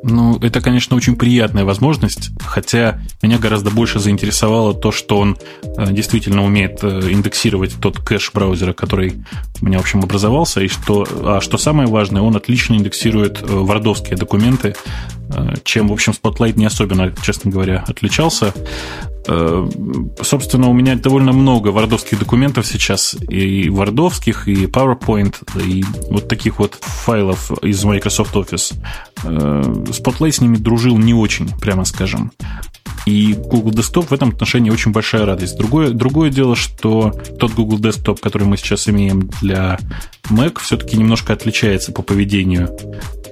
[0.02, 5.92] Ну, это, конечно, очень приятная возможность, хотя меня гораздо больше заинтересовало то, что он э,
[5.92, 9.22] действительно умеет э, индексировать тот кэш браузера, который
[9.60, 13.46] у меня, в общем, образовался, и что, а что самое важное, он отлично индексирует э,
[13.46, 14.74] вардовские документы,
[15.62, 18.52] чем, в общем, Spotlight не особенно, честно говоря, отличался.
[19.28, 19.68] Э,
[20.22, 26.58] собственно, у меня довольно много вардовских документов сейчас, и вардовских, и PowerPoint, и вот таких
[26.58, 28.74] вот файлов из Microsoft Office.
[29.24, 32.32] Э, Spotlight с ними дружил не очень, прямо скажем.
[33.06, 35.56] И Google Desktop в этом отношении очень большая радость.
[35.56, 39.78] Другое, другое дело, что тот Google Desktop, который мы сейчас имеем для
[40.28, 42.76] Mac, все-таки немножко отличается по поведению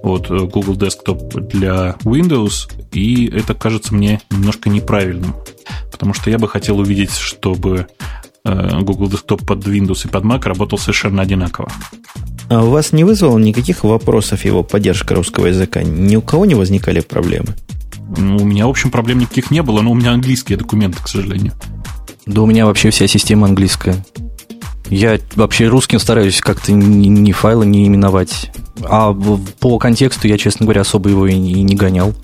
[0.02, 5.34] от э, Google Desktop для Windows, и это кажется мне немножко неправильным.
[5.92, 7.88] Потому что я бы хотел увидеть, чтобы
[8.44, 11.70] э, Google Desktop под Windows и под Mac работал совершенно одинаково.
[12.48, 15.82] А у вас не вызвало никаких вопросов его поддержка русского языка?
[15.82, 17.54] Ни у кого не возникали проблемы?
[18.16, 21.09] Ну, у меня, в общем, проблем никаких не было, но у меня английские документы, к
[21.09, 21.53] сожалению.
[22.27, 24.05] Да у меня вообще вся система английская.
[24.88, 28.51] Я вообще русским стараюсь как-то ни, ни файлы не именовать.
[28.83, 29.12] А
[29.61, 32.14] по контексту я, честно говоря, особо его и не гонял.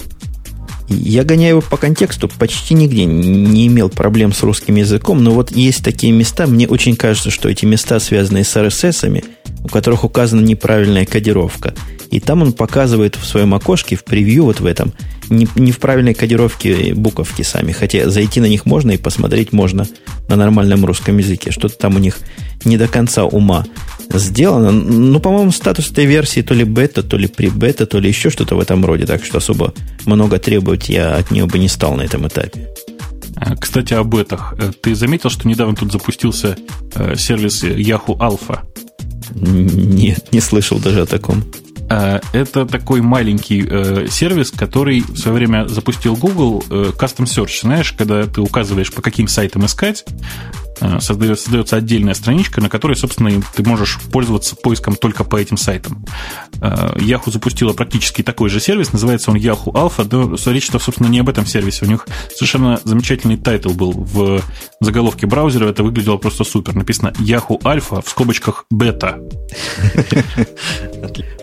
[0.89, 5.51] Я гоняю его по контексту, почти нигде не имел проблем с русским языком, но вот
[5.51, 9.25] есть такие места, мне очень кажется, что эти места связаны с RSS,
[9.65, 11.75] у которых указана неправильная кодировка.
[12.15, 14.93] И там он показывает в своем окошке, в превью вот в этом,
[15.29, 19.85] не, не в правильной кодировке буковки сами, хотя зайти на них можно и посмотреть можно
[20.29, 21.51] на нормальном русском языке.
[21.51, 22.19] Что-то там у них
[22.65, 23.67] не до конца ума
[24.13, 24.71] сделано.
[24.71, 28.31] Ну, по-моему, статус этой версии то ли бета, то ли при бета, то ли еще
[28.31, 29.07] что-то в этом роде.
[29.07, 29.75] Так что особо
[30.07, 32.69] много требовать я от нее бы не стал на этом этапе.
[33.35, 34.55] А, кстати, о бетах.
[34.57, 36.57] Э, ты заметил, что недавно тут запустился
[36.95, 38.61] э, сервис Yahoo Alpha?
[39.35, 41.43] Нет, не слышал даже о таком.
[41.91, 47.61] А, это такой маленький э, сервис, который в свое время запустил Google э, Custom Search.
[47.63, 50.05] Знаешь, когда ты указываешь, по каким сайтам искать,
[51.01, 56.05] создается, создается отдельная страничка, на которой, собственно, ты можешь пользоваться поиском только по этим сайтам.
[56.61, 61.21] Э, Yahoo запустила практически такой же сервис, называется он Yahoo Alpha, но речь-то, собственно, не
[61.21, 61.85] об этом сервисе.
[61.85, 64.41] У них совершенно замечательный title был в
[64.81, 66.75] заголовке браузера, это выглядело просто супер.
[66.75, 69.19] Написано Yahoo Alpha в скобочках бета.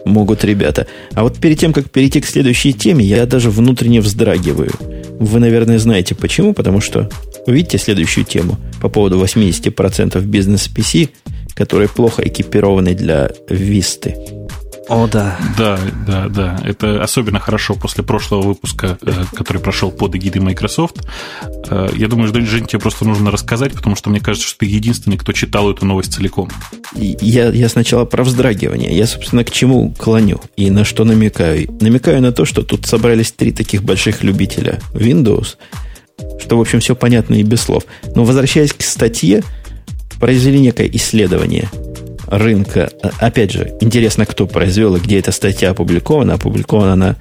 [0.05, 0.87] Могут ребята.
[1.13, 4.71] А вот перед тем, как перейти к следующей теме, я даже внутренне вздрагиваю.
[5.19, 7.09] Вы, наверное, знаете почему, потому что
[7.45, 11.09] увидите следующую тему по поводу 80% бизнес-PC,
[11.53, 14.15] которые плохо экипированы для Висты.
[14.89, 15.37] О, да.
[15.57, 16.59] Да, да, да.
[16.65, 21.07] Это особенно хорошо после прошлого выпуска, э, который прошел под эгидой Microsoft.
[21.69, 24.65] Э, я думаю, что Жень, тебе просто нужно рассказать, потому что мне кажется, что ты
[24.65, 26.49] единственный, кто читал эту новость целиком.
[26.93, 28.93] Я, я сначала про вздрагивание.
[28.93, 31.69] Я, собственно, к чему клоню и на что намекаю.
[31.79, 35.55] Намекаю на то, что тут собрались три таких больших любителя Windows,
[36.39, 37.83] что, в общем, все понятно и без слов.
[38.15, 39.43] Но возвращаясь к статье,
[40.19, 41.69] произвели некое исследование–
[42.31, 42.89] рынка.
[43.19, 46.35] Опять же, интересно, кто произвел и где эта статья опубликована.
[46.35, 47.15] Опубликована она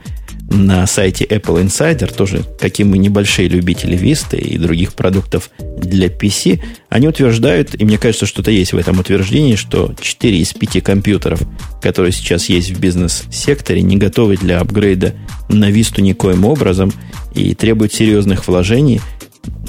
[0.50, 6.60] на сайте Apple Insider, тоже какие мы небольшие любители Vista и других продуктов для PC,
[6.88, 11.40] они утверждают, и мне кажется, что-то есть в этом утверждении, что 4 из 5 компьютеров,
[11.80, 15.14] которые сейчас есть в бизнес-секторе, не готовы для апгрейда
[15.48, 16.92] на Vista никоим образом
[17.34, 19.00] и требуют серьезных вложений.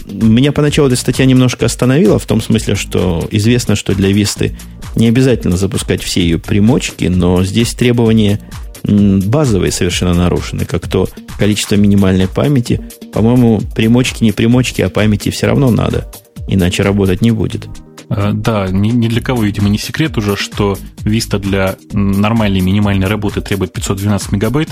[0.09, 4.57] Меня поначалу эта статья немножко остановила, в том смысле, что известно, что для Висты
[4.95, 8.41] не обязательно запускать все ее примочки, но здесь требования
[8.83, 12.81] базовые совершенно нарушены, как то количество минимальной памяти.
[13.13, 16.11] По-моему, примочки не примочки, а памяти все равно надо,
[16.47, 17.67] иначе работать не будет.
[18.13, 23.41] Э, да, ни, для кого, видимо, не секрет уже, что Vista для нормальной минимальной работы
[23.41, 24.69] требует 512 мегабайт.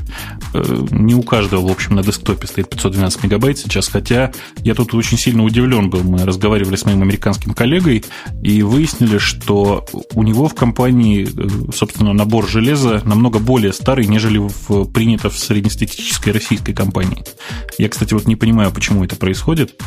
[0.54, 4.94] Э, не у каждого, в общем, на десктопе стоит 512 мегабайт сейчас, хотя я тут
[4.94, 6.04] очень сильно удивлен был.
[6.04, 8.04] Мы разговаривали с моим американским коллегой
[8.44, 14.38] и выяснили, что у него в компании, э, собственно, набор железа намного более старый, нежели
[14.38, 17.24] в, принято в среднестатистической российской компании.
[17.78, 19.80] Я, кстати, вот не понимаю, почему это происходит.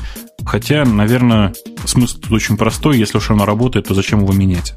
[0.44, 2.98] Хотя, наверное, смысл тут очень простой.
[2.98, 4.74] Если уж оно работает, то зачем его менять?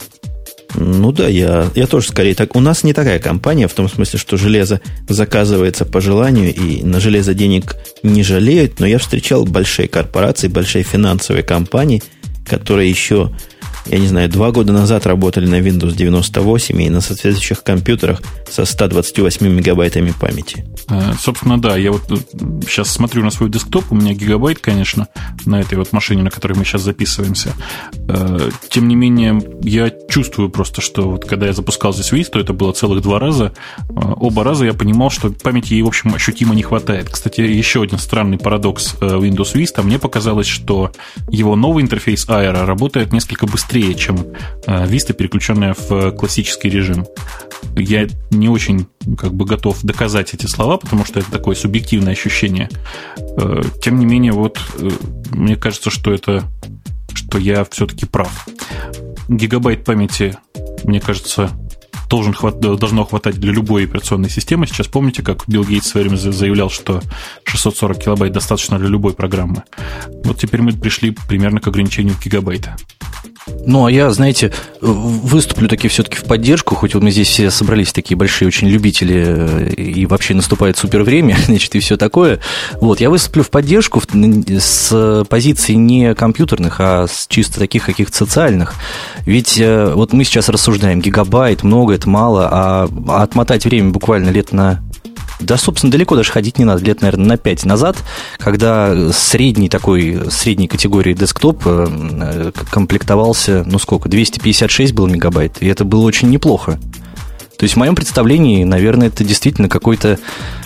[0.77, 2.55] Ну да, я, я тоже скорее так.
[2.55, 6.99] У нас не такая компания, в том смысле, что железо заказывается по желанию, и на
[6.99, 12.03] железо денег не жалеют, но я встречал большие корпорации, большие финансовые компании,
[12.45, 13.31] которые еще
[13.85, 18.65] я не знаю, два года назад работали на Windows 98 и на соответствующих компьютерах со
[18.65, 20.65] 128 мегабайтами памяти.
[20.89, 22.03] Э, собственно, да, я вот
[22.63, 25.07] сейчас э, смотрю на свой десктоп, у меня гигабайт, конечно,
[25.45, 27.53] на этой вот машине, на которой мы сейчас записываемся.
[28.07, 32.53] Э, тем не менее, я чувствую просто, что вот когда я запускал здесь Vista, это
[32.53, 33.53] было целых два раза,
[33.89, 37.09] оба раза я понимал, что памяти ей, в общем, ощутимо не хватает.
[37.09, 39.83] Кстати, еще один странный парадокс Windows Vista.
[39.83, 40.91] Мне показалось, что
[41.29, 44.17] его новый интерфейс Aero работает несколько быстрее, чем
[44.65, 47.05] Vista, переключенная в классический режим.
[47.75, 52.69] Я не очень как бы готов доказать эти слова, потому что это такое субъективное ощущение.
[53.37, 54.89] Э, тем не менее, вот э,
[55.31, 56.45] мне кажется, что это
[57.13, 58.47] что я все-таки прав.
[59.27, 60.37] Гигабайт памяти,
[60.83, 61.49] мне кажется,
[62.09, 64.67] должен хват, должно хватать для любой операционной системы.
[64.67, 67.01] Сейчас помните, как Билл Гейтс в свое время заявлял, что
[67.45, 69.63] 640 килобайт достаточно для любой программы.
[70.23, 72.75] Вот теперь мы пришли примерно к ограничению гигабайта.
[73.47, 77.93] Ну, а я, знаете, выступлю таки все-таки в поддержку, хоть вот мы здесь все собрались
[77.93, 82.39] такие большие очень любители, э, и вообще наступает супер время, значит, и все такое.
[82.81, 84.01] Вот, я выступлю в поддержку
[84.59, 88.73] с позиции не компьютерных, а с чисто таких каких-то социальных.
[89.25, 92.89] Ведь э, вот мы сейчас рассуждаем, гигабайт, много, это мало, а
[93.21, 94.81] отмотать время буквально лет на
[95.39, 96.83] да, собственно, далеко даже ходить не надо.
[96.83, 97.97] Лет, наверное, на 5 назад,
[98.37, 105.83] когда средний такой, средней категории десктоп э, комплектовался, ну сколько, 256 был мегабайт, и это
[105.83, 106.79] было очень неплохо.
[107.57, 110.19] То есть в моем представлении, наверное, это действительно какой-то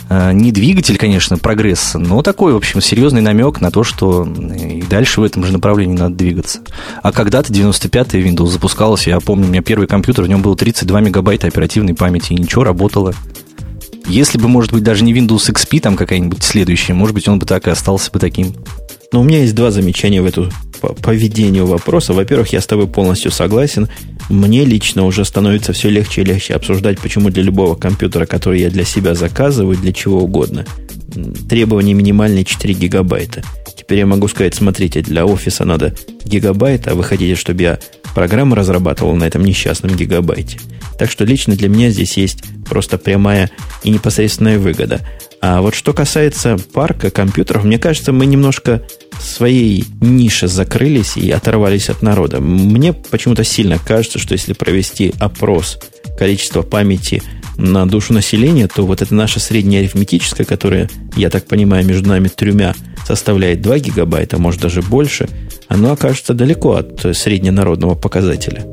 [0.10, 4.82] э, не двигатель, конечно, прогресса, но такой, в общем, серьезный намек на то, что и
[4.82, 6.60] дальше в этом же направлении надо двигаться.
[7.04, 11.02] А когда-то 95-й Windows запускался, я помню, у меня первый компьютер, в нем было 32
[11.02, 13.14] мегабайта оперативной памяти, и ничего, работало.
[14.08, 17.46] Если бы, может быть, даже не Windows XP, там какая-нибудь следующая, может быть, он бы
[17.46, 18.56] так и остался бы таким.
[19.12, 22.14] Но у меня есть два замечания в эту по поведению вопроса.
[22.14, 23.90] Во-первых, я с тобой полностью согласен.
[24.30, 28.70] Мне лично уже становится все легче и легче обсуждать, почему для любого компьютера, который я
[28.70, 30.66] для себя заказываю, для чего угодно,
[31.50, 33.44] требование минимальные 4 гигабайта.
[33.80, 37.80] Теперь я могу сказать, смотрите, для офиса надо гигабайт, а вы хотите, чтобы я
[38.14, 40.60] программу разрабатывал на этом несчастном гигабайте.
[40.98, 43.50] Так что лично для меня здесь есть просто прямая
[43.84, 45.00] и непосредственная выгода.
[45.42, 48.86] А вот что касается парка компьютеров, мне кажется, мы немножко
[49.18, 52.42] своей нише закрылись и оторвались от народа.
[52.42, 55.80] Мне почему-то сильно кажется, что если провести опрос
[56.18, 57.24] количества памяти
[57.60, 62.30] на душу населения, то вот это наша средняя арифметическая, которая, я так понимаю, между нами
[62.30, 62.74] тремя
[63.06, 65.28] составляет 2 гигабайта, может даже больше,
[65.68, 68.66] оно окажется далеко от средненародного показателя.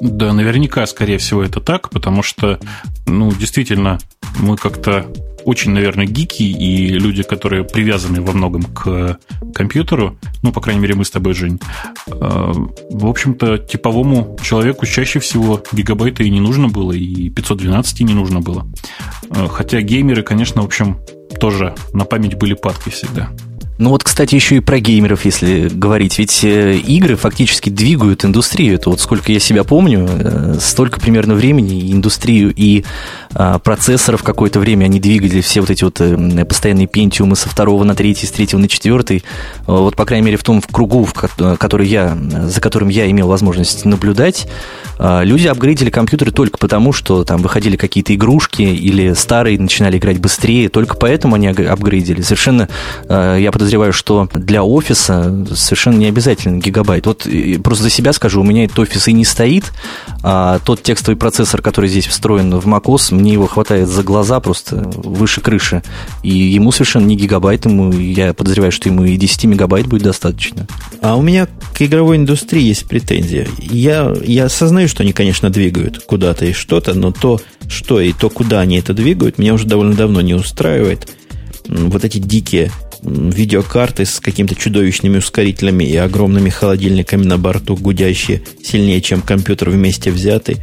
[0.00, 2.60] Да, наверняка, скорее всего, это так, потому что,
[3.06, 3.98] ну, действительно,
[4.38, 5.06] мы как-то
[5.48, 9.18] очень, наверное, гики и люди, которые привязаны во многом к
[9.54, 11.58] компьютеру, ну, по крайней мере, мы с тобой, Жень,
[12.06, 18.04] э, в общем-то, типовому человеку чаще всего гигабайта и не нужно было, и 512 и
[18.04, 18.66] не нужно было.
[19.30, 20.98] Э, хотя геймеры, конечно, в общем,
[21.40, 23.30] тоже на память были падки всегда.
[23.78, 26.18] Ну вот, кстати, еще и про геймеров, если говорить.
[26.18, 28.74] Ведь э, игры фактически двигают индустрию.
[28.74, 32.84] Это вот сколько я себя помню, э, столько примерно времени индустрию и
[33.27, 33.27] а,
[33.62, 37.94] процессоров какое-то время они двигали все вот эти вот э, постоянные пентиумы со второго на
[37.94, 39.24] третий, с третьего на четвертый.
[39.66, 43.28] Вот, по крайней мере, в том в кругу, в который я, за которым я имел
[43.28, 44.48] возможность наблюдать,
[44.98, 50.18] а, люди апгрейдили компьютеры только потому, что там выходили какие-то игрушки или старые начинали играть
[50.18, 50.68] быстрее.
[50.68, 52.22] Только поэтому они апгрейдили.
[52.22, 52.68] Совершенно,
[53.08, 57.06] а, я подозреваю, что для офиса совершенно не обязательно гигабайт.
[57.06, 57.26] Вот
[57.62, 59.72] просто за себя скажу, у меня этот офис и не стоит,
[60.22, 64.76] а тот текстовый процессор, который здесь встроен в macOS, мне его хватает за глаза просто
[64.76, 65.82] выше крыши.
[66.22, 70.66] И ему совершенно не гигабайт, ему, я подозреваю, что ему и 10 мегабайт будет достаточно.
[71.00, 73.48] А у меня к игровой индустрии есть претензия.
[73.58, 78.30] Я, я осознаю, что они, конечно, двигают куда-то и что-то, но то, что и то,
[78.30, 81.08] куда они это двигают, меня уже довольно давно не устраивает.
[81.68, 82.70] Вот эти дикие
[83.02, 90.10] видеокарты с какими-то чудовищными ускорителями и огромными холодильниками на борту, гудящие сильнее, чем компьютер вместе
[90.10, 90.56] взятый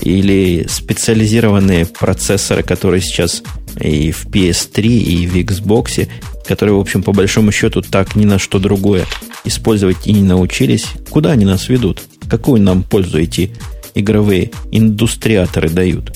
[0.00, 3.42] или специализированные процессоры, которые сейчас
[3.80, 6.08] и в PS3, и в Xbox,
[6.46, 9.06] которые, в общем, по большому счету так ни на что другое
[9.44, 12.02] использовать и не научились, куда они нас ведут?
[12.28, 13.52] Какую нам пользу эти
[13.94, 16.12] игровые индустриаторы дают?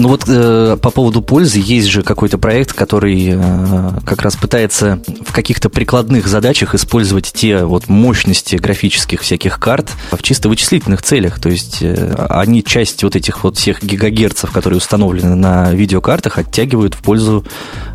[0.00, 5.02] Ну вот э, по поводу пользы есть же какой-то проект, который э, как раз пытается
[5.26, 11.38] в каких-то прикладных задачах использовать те вот мощности графических всяких карт в чисто вычислительных целях.
[11.38, 16.94] То есть э, они часть вот этих вот всех гигагерцев, которые установлены на видеокартах, оттягивают
[16.94, 17.44] в пользу,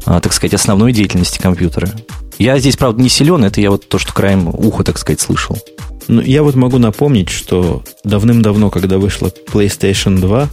[0.06, 1.90] э, так сказать, основной деятельности компьютера.
[2.38, 5.58] Я здесь, правда, не силен, это я вот то, что краем уха, так сказать, слышал.
[6.08, 10.50] Ну, я вот могу напомнить, что давным-давно, когда вышла PlayStation 2,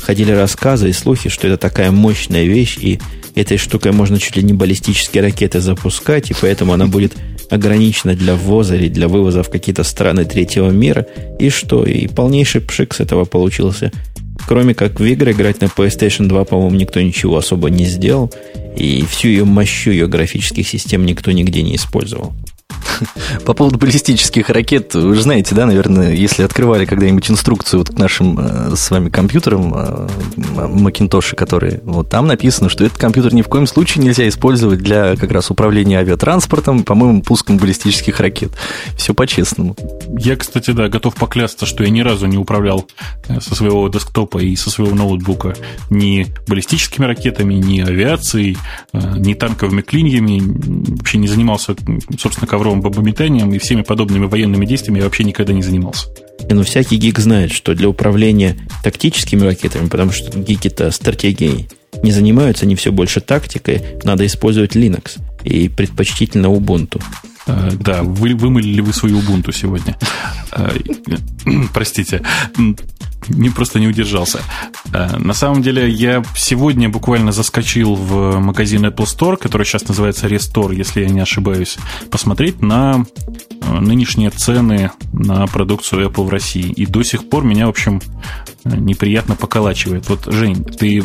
[0.00, 3.00] ходили рассказы и слухи, что это такая мощная вещь, и
[3.34, 7.14] этой штукой можно чуть ли не баллистические ракеты запускать, и поэтому она будет
[7.50, 11.06] ограничена для ввоза или для вывоза в какие-то страны третьего мира.
[11.38, 11.84] И что?
[11.84, 13.92] И полнейший пшик с этого получился.
[14.46, 18.32] Кроме как в игры играть на PlayStation 2, по-моему, никто ничего особо не сделал.
[18.76, 22.32] И всю ее мощу ее графических систем никто нигде не использовал.
[23.44, 27.98] По поводу баллистических ракет, вы же знаете, да, наверное, если открывали когда-нибудь инструкцию вот к
[27.98, 30.08] нашим э, с вами компьютерам, э,
[30.68, 35.16] Макинтоши, которые, вот там написано, что этот компьютер ни в коем случае нельзя использовать для
[35.16, 38.52] как раз управления авиатранспортом, по-моему, пуском баллистических ракет.
[38.96, 39.76] Все по-честному.
[40.18, 42.86] Я, кстати, да, готов поклясться, что я ни разу не управлял
[43.28, 45.54] э, со своего десктопа и со своего ноутбука
[45.90, 48.56] ни баллистическими ракетами, ни авиацией,
[48.92, 50.40] э, ни танковыми клиньями,
[50.96, 51.74] вообще не занимался,
[52.18, 56.06] собственно, ковровым бомбометанием и всеми подобными военными действиями я вообще никогда не занимался.
[56.48, 61.68] И, ну, всякий гик знает, что для управления тактическими ракетами, потому что гики-то стратегией
[62.02, 67.02] не занимаются, они все больше тактикой, надо использовать Linux и предпочтительно Ubuntu.
[67.46, 69.94] Э, да, вы, вымыли ли вы свою Ubuntu сегодня?
[70.52, 70.70] Э,
[71.74, 72.22] простите,
[73.28, 74.40] не просто не удержался.
[74.92, 80.26] Э, на самом деле, я сегодня буквально заскочил в магазин Apple Store, который сейчас называется
[80.26, 81.76] Restore, если я не ошибаюсь,
[82.10, 83.04] посмотреть на
[83.80, 86.70] нынешние цены на продукцию Apple в России.
[86.70, 88.00] И до сих пор меня, в общем,
[88.64, 90.08] неприятно поколачивает.
[90.08, 91.02] Вот, Жень, ты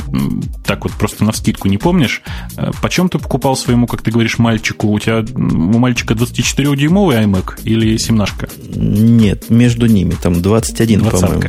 [0.65, 2.21] так вот просто на вскидку не помнишь,
[2.57, 4.87] э, почем ты покупал своему, как ты говоришь, мальчику?
[4.87, 8.49] У тебя у мальчика 24-дюймовый iMac или 17-ка?
[8.75, 11.43] Нет, между ними, там 21, по-моему.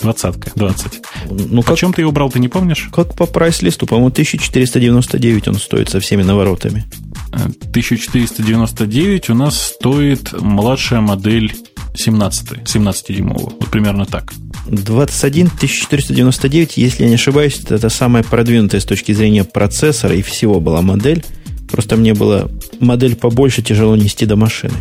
[0.00, 1.00] Двадцатка, 20.
[1.30, 2.88] Ну, Почем как, ты его брал, ты не помнишь?
[2.92, 6.84] Как по прайс-листу, по-моему, 1499 он стоит со всеми наворотами.
[7.32, 11.54] 1499 у нас стоит младшая модель
[11.94, 13.54] 17, 17-дюймового.
[13.60, 14.32] Вот примерно так.
[14.66, 20.60] 21 1499, если я не ошибаюсь, это самая продвинутая с точки зрения процессора и всего
[20.60, 21.24] была модель.
[21.70, 24.74] Просто мне было модель побольше тяжело нести до машины.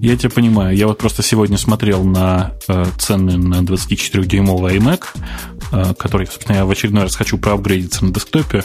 [0.00, 0.76] Я тебя понимаю.
[0.76, 5.04] Я вот просто сегодня смотрел на э, цены на 24-дюймовый iMac,
[5.72, 8.64] э, который, собственно, я в очередной раз хочу проапгрейдиться на десктопе.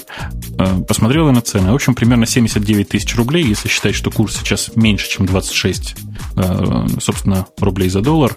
[0.59, 1.71] Э, посмотрел я на цены.
[1.71, 5.95] В общем, примерно 79 тысяч рублей, если считать, что курс сейчас меньше, чем 26,
[6.35, 8.35] э, собственно, рублей за доллар.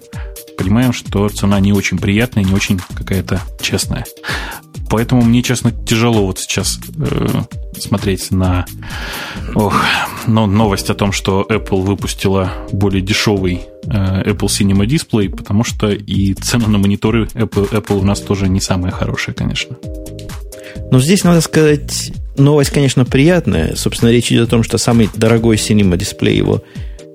[0.56, 4.04] Понимаем, что цена не очень приятная, не очень какая-то честная.
[4.88, 7.28] Поэтому мне, честно, тяжело вот сейчас э,
[7.78, 8.66] смотреть на
[9.54, 9.82] ох,
[10.26, 15.90] ну, новость о том, что Apple выпустила более дешевый э, Apple Cinema Display, потому что
[15.90, 19.76] и цены на мониторы Apple, Apple у нас тоже не самые хорошие, конечно.
[20.90, 23.74] Но здесь надо сказать, новость, конечно, приятная.
[23.74, 26.62] Собственно, речь идет о том, что самый дорогой Cinema дисплей его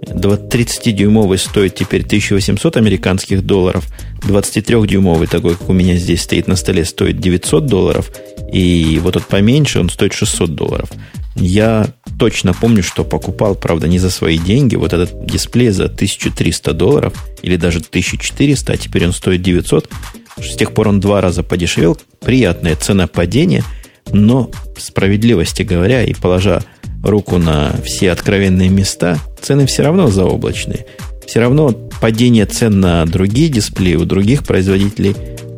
[0.01, 3.87] 30-дюймовый стоит теперь 1800 американских долларов,
[4.21, 8.11] 23-дюймовый, такой, как у меня здесь стоит на столе, стоит 900 долларов,
[8.51, 10.89] и вот тот поменьше, он стоит 600 долларов.
[11.35, 11.87] Я
[12.19, 17.13] точно помню, что покупал, правда, не за свои деньги, вот этот дисплей за 1300 долларов,
[17.41, 19.89] или даже 1400, а теперь он стоит 900.
[20.37, 21.97] С тех пор он два раза подешевел.
[22.19, 23.63] Приятная цена падения,
[24.11, 26.63] но справедливости говоря, и положа
[27.03, 30.85] руку на все откровенные места, цены все равно заоблачные.
[31.25, 31.71] Все равно
[32.01, 35.15] падение цен на другие дисплеи у других производителей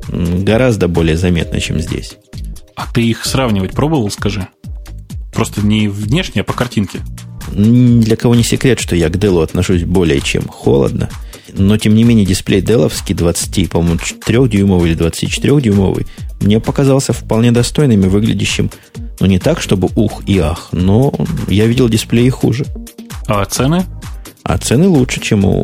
[0.09, 2.17] гораздо более заметно, чем здесь.
[2.75, 4.47] А ты их сравнивать пробовал, скажи?
[5.33, 6.99] Просто не внешне, а по картинке.
[7.51, 11.09] Для кого не секрет, что я к Dell отношусь более чем холодно.
[11.55, 16.07] Но, тем не менее, дисплей Деловский 20, по-моему, 4-дюймовый или 24-дюймовый
[16.41, 18.71] мне показался вполне достойным и выглядящим,
[19.23, 21.13] ну, не так, чтобы ух и ах, но
[21.47, 22.65] я видел дисплеи хуже.
[23.25, 23.85] А цены?
[24.43, 25.61] А цены лучше, чем у,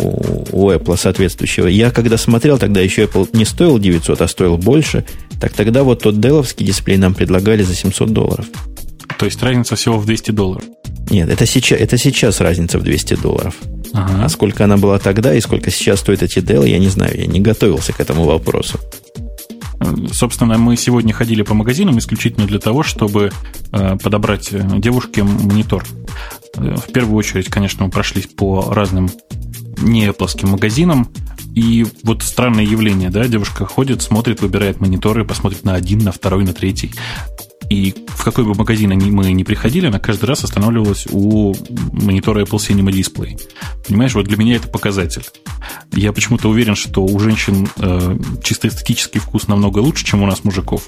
[0.53, 1.67] у Apple соответствующего.
[1.67, 5.03] Я когда смотрел, тогда еще Apple не стоил 900, а стоил больше.
[5.41, 8.45] Так тогда вот тот деловский дисплей нам предлагали за 700 долларов.
[9.17, 10.63] То есть разница всего в 200 долларов?
[11.09, 13.55] Нет, это сейчас, это сейчас разница в 200 долларов.
[13.91, 14.23] Ага.
[14.23, 17.19] А сколько она была тогда и сколько сейчас стоит эти Dell, я не знаю.
[17.19, 18.79] Я не готовился к этому вопросу.
[20.11, 23.31] Собственно, мы сегодня ходили по магазинам исключительно для того, чтобы
[23.71, 25.85] э, подобрать э, девушке монитор.
[26.55, 29.09] В первую очередь, конечно, мы прошлись по разным
[29.81, 31.09] не Apple магазинам.
[31.55, 36.43] И вот странное явление, да, девушка ходит, смотрит, выбирает мониторы, посмотрит на один, на второй,
[36.43, 36.91] на третий.
[37.69, 41.53] И в какой бы магазин мы ни приходили, она каждый раз останавливалась у
[41.91, 43.39] монитора Apple Cinema Display.
[43.87, 45.23] Понимаешь, вот для меня это показатель.
[45.93, 50.43] Я почему-то уверен, что у женщин э, чисто эстетический вкус намного лучше, чем у нас
[50.43, 50.83] мужиков.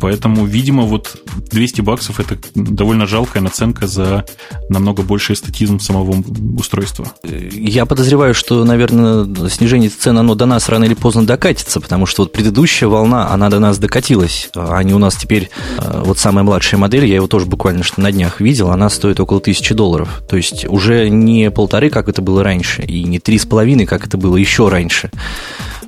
[0.00, 4.24] Поэтому, видимо, вот 200 баксов это довольно жалкая наценка за
[4.68, 6.22] намного больше эстетизм самого
[6.58, 7.06] устройства.
[7.22, 12.22] Я подозреваю, что, наверное, снижение цен, оно до нас рано или поздно докатится, потому что
[12.22, 14.50] вот предыдущая волна, она до нас докатилась.
[14.54, 18.12] Они у нас теперь, э, вот самая младшая модель, я его тоже буквально что на
[18.12, 20.22] днях видел, она стоит около тысячи долларов.
[20.28, 24.06] То есть уже не полторы, как это было раньше, и не три с половиной, как
[24.06, 25.10] это было еще раньше.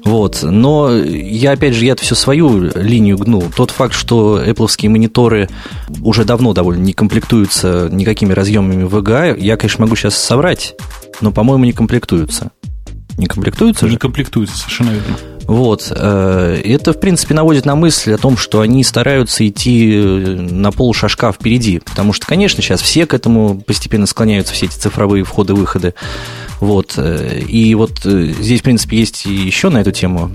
[0.04, 0.40] Вот.
[0.42, 3.42] Но я, опять же, я все свою линию гну.
[3.56, 5.48] Тот факт, что Apple мониторы
[6.02, 10.74] уже давно довольно не комплектуются никакими разъемами VGA, я, конечно, могу сейчас соврать,
[11.20, 12.50] но, по-моему, не комплектуются.
[13.16, 13.94] Не комплектуются не же?
[13.94, 15.33] Не комплектуются, совершенно верно.
[15.46, 15.92] Вот.
[15.94, 20.72] Э, это, в принципе, наводит на мысль о том, что они стараются идти э, на
[20.72, 21.80] полушажка впереди.
[21.80, 25.94] Потому что, конечно, сейчас все к этому постепенно склоняются, все эти цифровые входы-выходы.
[26.60, 26.94] Вот.
[26.96, 30.30] Э, и вот здесь, в принципе, есть еще на эту тему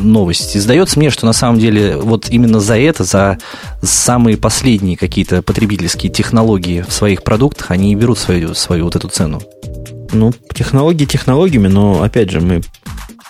[0.00, 0.56] новость.
[0.56, 3.38] И сдается мне, что на самом деле вот именно за это, за
[3.82, 9.08] самые последние какие-то потребительские технологии в своих продуктах, они и берут свою, свою вот эту
[9.08, 9.40] цену.
[10.12, 12.62] Ну, технологии технологиями, но, опять же, мы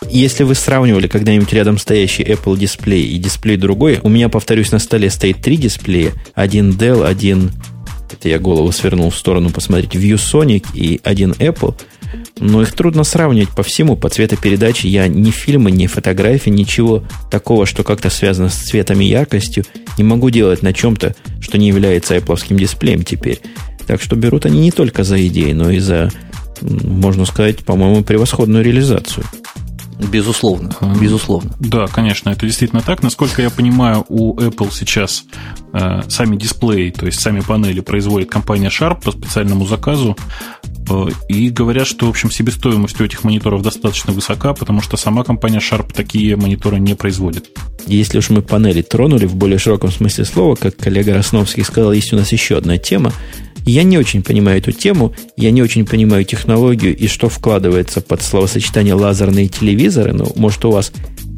[0.09, 4.78] если вы сравнивали когда-нибудь рядом стоящий Apple дисплей и дисплей другой, у меня, повторюсь, на
[4.78, 6.12] столе стоит три дисплея.
[6.34, 7.53] Один Dell, один...
[8.11, 9.94] Это я голову свернул в сторону посмотреть.
[9.94, 11.74] ViewSonic и один Apple.
[12.40, 14.88] Но их трудно сравнивать по всему, по цветопередаче.
[14.88, 19.64] Я ни фильмы, ни фотографии, ничего такого, что как-то связано с цветом и яркостью,
[19.99, 23.40] не могу делать на чем-то, что не является Apple дисплеем теперь.
[23.86, 26.11] Так что берут они не только за идеи, но и за,
[26.62, 29.24] можно сказать, по-моему, превосходную реализацию.
[29.99, 31.51] Безусловно, безусловно.
[31.59, 33.03] Да, конечно, это действительно так.
[33.03, 35.24] Насколько я понимаю, у Apple сейчас
[35.72, 40.16] э, сами дисплеи, то есть сами панели производит компания Sharp по специальному заказу.
[40.88, 45.24] Э, и говорят, что, в общем, себестоимость у этих мониторов достаточно высока, потому что сама
[45.24, 47.51] компания Sharp такие мониторы не производит.
[47.86, 52.12] Если уж мы панели тронули в более широком смысле слова, как коллега Росновский сказал, есть
[52.12, 53.12] у нас еще одна тема,
[53.70, 58.22] я не очень понимаю эту тему, я не очень понимаю технологию и что вкладывается под
[58.22, 60.12] словосочетание лазерные телевизоры.
[60.12, 60.92] Ну, может, у вас,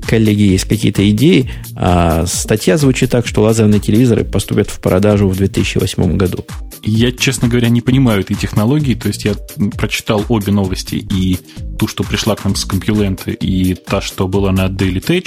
[0.07, 1.51] коллеги, есть какие-то идеи.
[1.75, 6.45] А статья звучит так, что лазерные телевизоры поступят в продажу в 2008 году.
[6.83, 8.95] Я, честно говоря, не понимаю этой технологии.
[8.95, 9.35] То есть я
[9.77, 11.39] прочитал обе новости, и
[11.79, 15.27] ту, что пришла к нам с Compulent, и та, что была на Daily Tech.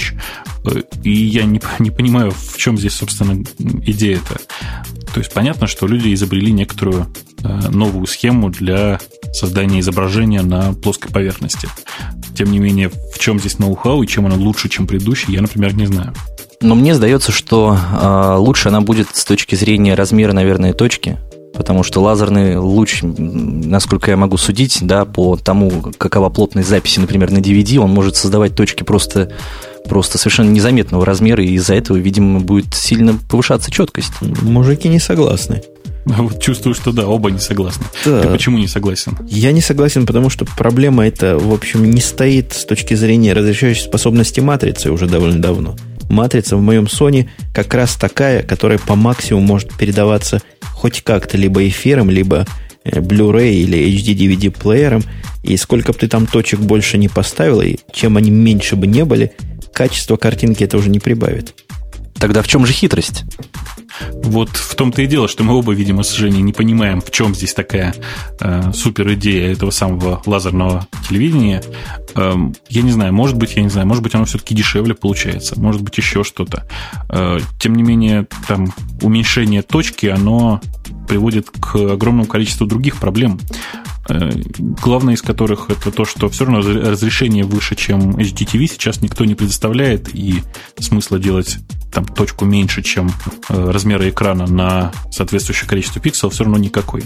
[0.66, 4.40] Э, и я не, не понимаю, в чем здесь, собственно, идея-то.
[5.14, 7.06] То есть понятно, что люди изобрели некоторую
[7.44, 8.98] э, новую схему для
[9.32, 11.68] создания изображения на плоской поверхности.
[12.36, 15.74] Тем не менее, в чем здесь ноу-хау и чем она лучше, чем предыдущий, я, например,
[15.74, 16.12] не знаю.
[16.60, 21.20] Но мне сдается, что э, лучше она будет с точки зрения размера, наверное, точки,
[21.54, 27.30] потому что лазерный луч, насколько я могу судить, да, по тому, какова плотность записи, например,
[27.30, 29.32] на DVD, он может создавать точки просто
[29.88, 34.12] просто совершенно незаметного размера, и из-за этого, видимо, будет сильно повышаться четкость.
[34.40, 35.62] Мужики не согласны.
[36.06, 37.84] Вот чувствую, что да, оба не согласны.
[38.04, 38.22] Да.
[38.22, 39.16] Ты почему не согласен?
[39.26, 43.84] Я не согласен, потому что проблема эта, в общем, не стоит с точки зрения разрешающей
[43.84, 45.76] способности матрицы уже довольно давно.
[46.08, 51.66] Матрица в моем Sony как раз такая, которая по максимуму может передаваться хоть как-то либо
[51.66, 52.46] эфиром, либо
[52.84, 55.02] э, Blu-ray или HD DVD плеером.
[55.42, 59.04] И сколько бы ты там точек больше не поставил, и чем они меньше бы не
[59.04, 59.32] были,
[59.72, 61.54] качество картинки это уже не прибавит.
[62.14, 63.24] Тогда в чем же хитрость?
[64.12, 67.34] Вот в том-то и дело, что мы оба, видимо, с Женей не понимаем, в чем
[67.34, 67.94] здесь такая
[68.40, 71.62] э, супер идея этого самого лазерного телевидения.
[72.14, 72.34] Э,
[72.68, 75.82] я не знаю, может быть, я не знаю, может быть, оно все-таки дешевле получается, может
[75.82, 76.66] быть, еще что-то.
[77.08, 78.72] Э, тем не менее, там
[79.02, 80.60] уменьшение точки, оно
[81.08, 83.38] приводит к огромному количеству других проблем.
[84.08, 84.30] Э,
[84.82, 89.34] главное из которых это то, что все равно разрешение выше, чем HDTV, сейчас никто не
[89.34, 90.42] предоставляет, и
[90.78, 91.58] смысла делать
[91.94, 93.10] там точку меньше, чем
[93.48, 97.04] э, размеры экрана на соответствующее количество пикселов, все равно никакой.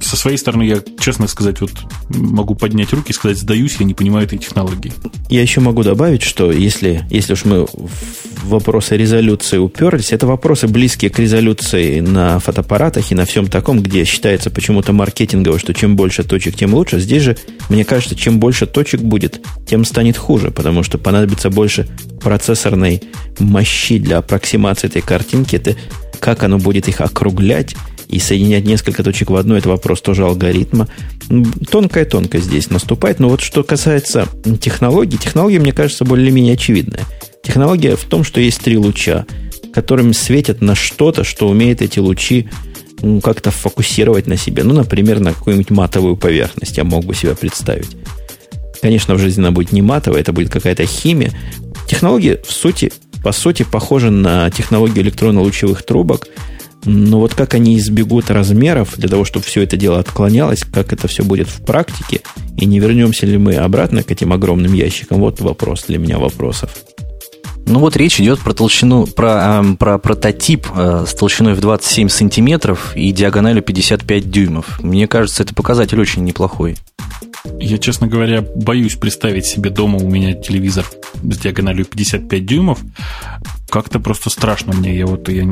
[0.00, 1.72] Со своей стороны, я, честно сказать, вот
[2.08, 4.92] могу поднять руки и сказать, сдаюсь, я не понимаю этой технологии.
[5.28, 10.68] Я еще могу добавить, что если, если уж мы в вопросы резолюции уперлись, это вопросы
[10.68, 15.96] близкие к резолюции на фотоаппаратах и на всем таком, где считается почему-то маркетингово, что чем
[15.96, 17.00] больше точек, тем лучше.
[17.00, 17.36] Здесь же,
[17.68, 21.88] мне кажется, чем больше точек будет, тем станет хуже, потому что понадобится больше
[22.20, 23.02] процессорной
[23.38, 25.56] мощи для аппроксимации этой картинки.
[25.56, 25.76] Это
[26.18, 27.74] как оно будет их округлять
[28.08, 30.88] и соединять несколько точек в одну, это вопрос тоже алгоритма.
[31.70, 33.20] Тонкая-тонкая здесь наступает.
[33.20, 34.26] Но вот что касается
[34.60, 37.02] технологий, технология, мне кажется, более-менее очевидная.
[37.42, 39.26] Технология в том, что есть три луча,
[39.72, 42.48] которыми светят на что-то, что умеет эти лучи
[43.00, 44.64] ну, как-то фокусировать на себе.
[44.64, 47.96] Ну, например, на какую-нибудь матовую поверхность я мог бы себе представить.
[48.82, 51.32] Конечно, в жизни она будет не матовая, это будет какая-то химия.
[51.90, 56.28] Технология, в сути, по сути, похожа на технологию электронно-лучевых трубок,
[56.84, 61.08] но вот как они избегут размеров для того, чтобы все это дело отклонялось, как это
[61.08, 62.20] все будет в практике,
[62.56, 66.70] и не вернемся ли мы обратно к этим огромным ящикам, вот вопрос для меня вопросов.
[67.66, 72.08] Ну вот речь идет про толщину, про, э, про прототип э, с толщиной в 27
[72.08, 74.80] сантиметров и диагональю 55 дюймов.
[74.82, 76.76] Мне кажется, это показатель очень неплохой.
[77.58, 80.84] Я, честно говоря, боюсь представить себе дома у меня телевизор
[81.22, 82.80] с диагональю 55 дюймов.
[83.70, 84.96] Как-то просто страшно мне.
[84.96, 85.50] Я вот я,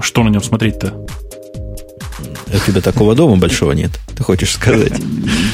[0.00, 1.06] что на нем смотреть-то?
[2.54, 4.92] У тебя такого дома большого нет, ты хочешь сказать?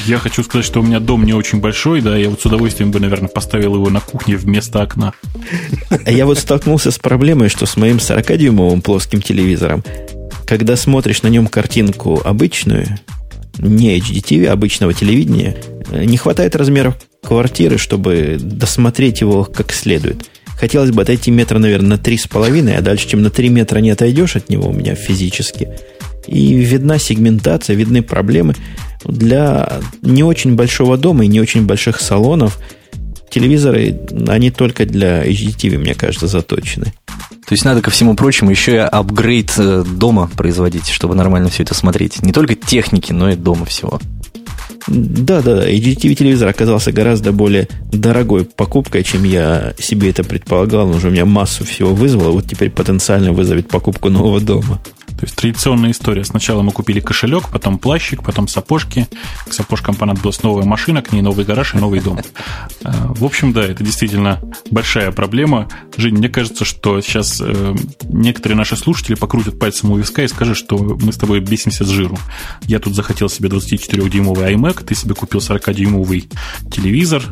[0.06, 2.90] Я хочу сказать, что у меня дом не очень большой, да, я вот с удовольствием
[2.90, 5.14] бы, наверное, поставил его на кухне вместо окна.
[5.88, 9.82] А я вот столкнулся с проблемой, что с моим 40-дюймовым плоским телевизором,
[10.46, 12.98] когда смотришь на нем картинку обычную,
[13.58, 15.56] не HDTV, а обычного телевидения,
[15.90, 20.28] не хватает размеров квартиры, чтобы досмотреть его как следует.
[20.58, 23.78] Хотелось бы отойти метра, наверное, на три с половиной, а дальше, чем на три метра
[23.78, 25.70] не отойдешь от него у меня физически–
[26.30, 28.54] и видна сегментация, видны проблемы.
[29.04, 32.58] Для не очень большого дома и не очень больших салонов
[33.30, 36.92] телевизоры, они только для HDTV, мне кажется, заточены.
[37.50, 41.64] То есть надо ко всему прочему еще и апгрейд э, дома производить, чтобы нормально все
[41.64, 42.22] это смотреть.
[42.22, 44.00] Не только техники, но и дома всего.
[44.86, 45.70] Да, да, да.
[45.70, 50.88] HDTV телевизор оказался гораздо более дорогой покупкой, чем я себе это предполагал.
[50.88, 54.80] Он уже у меня массу всего вызвал, а вот теперь потенциально вызовет покупку нового дома.
[55.20, 56.24] То есть традиционная история.
[56.24, 59.06] Сначала мы купили кошелек, потом плащик, потом сапожки.
[59.46, 62.20] К сапожкам понадобилась новая машина, к ней новый гараж и новый дом.
[62.82, 64.40] Э, в общем, да, это действительно
[64.70, 65.68] большая проблема.
[65.98, 70.56] Жень, мне кажется, что сейчас э, некоторые наши слушатели покрутят пальцем у виска и скажут,
[70.56, 72.16] что мы с тобой бесимся с жиру.
[72.62, 76.32] Я тут захотел себе 24-дюймовый iMac, ты себе купил 40-дюймовый
[76.70, 77.22] телевизор.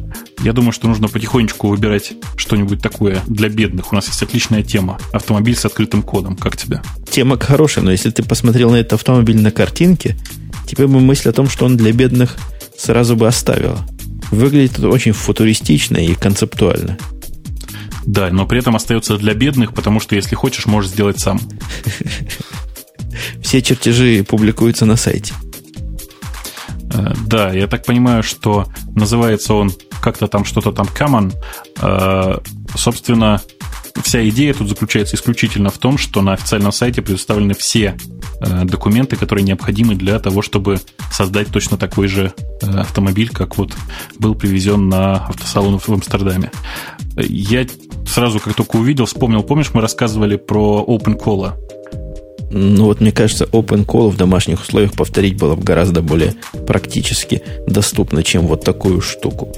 [0.43, 3.93] Я думаю, что нужно потихонечку выбирать что-нибудь такое для бедных.
[3.93, 4.99] У нас есть отличная тема.
[5.15, 6.37] Автомобиль с открытым кодом.
[6.37, 6.83] Как тебе?
[7.11, 10.17] Тема хорошая но если ты посмотрел на этот автомобиль на картинке,
[10.67, 12.37] тебе бы мысль о том, что он для бедных
[12.77, 13.87] сразу бы оставила.
[14.31, 16.99] Выглядит это очень футуристично и концептуально.
[18.07, 21.41] Да, но при этом остается для бедных, потому что если хочешь, можешь сделать сам.
[23.43, 25.35] Все чертежи публикуются на сайте.
[26.93, 31.35] Э, да, я так понимаю, что называется он как-то там что-то там Common.
[31.81, 32.39] Э,
[32.75, 33.43] собственно,
[34.03, 37.97] вся идея тут заключается исключительно в том, что на официальном сайте предоставлены все
[38.41, 40.81] э, документы, которые необходимы для того, чтобы
[41.11, 42.33] создать точно такой же
[42.63, 43.75] э, автомобиль, как вот
[44.19, 46.51] был привезен на автосалон в Амстердаме.
[47.17, 47.67] Я
[48.07, 51.53] сразу, как только увидел, вспомнил, помнишь, мы рассказывали про OpenCall.
[52.51, 56.35] Ну вот, мне кажется, OpenCall в домашних условиях повторить было бы гораздо более
[56.67, 59.53] практически доступно, чем вот такую штуку.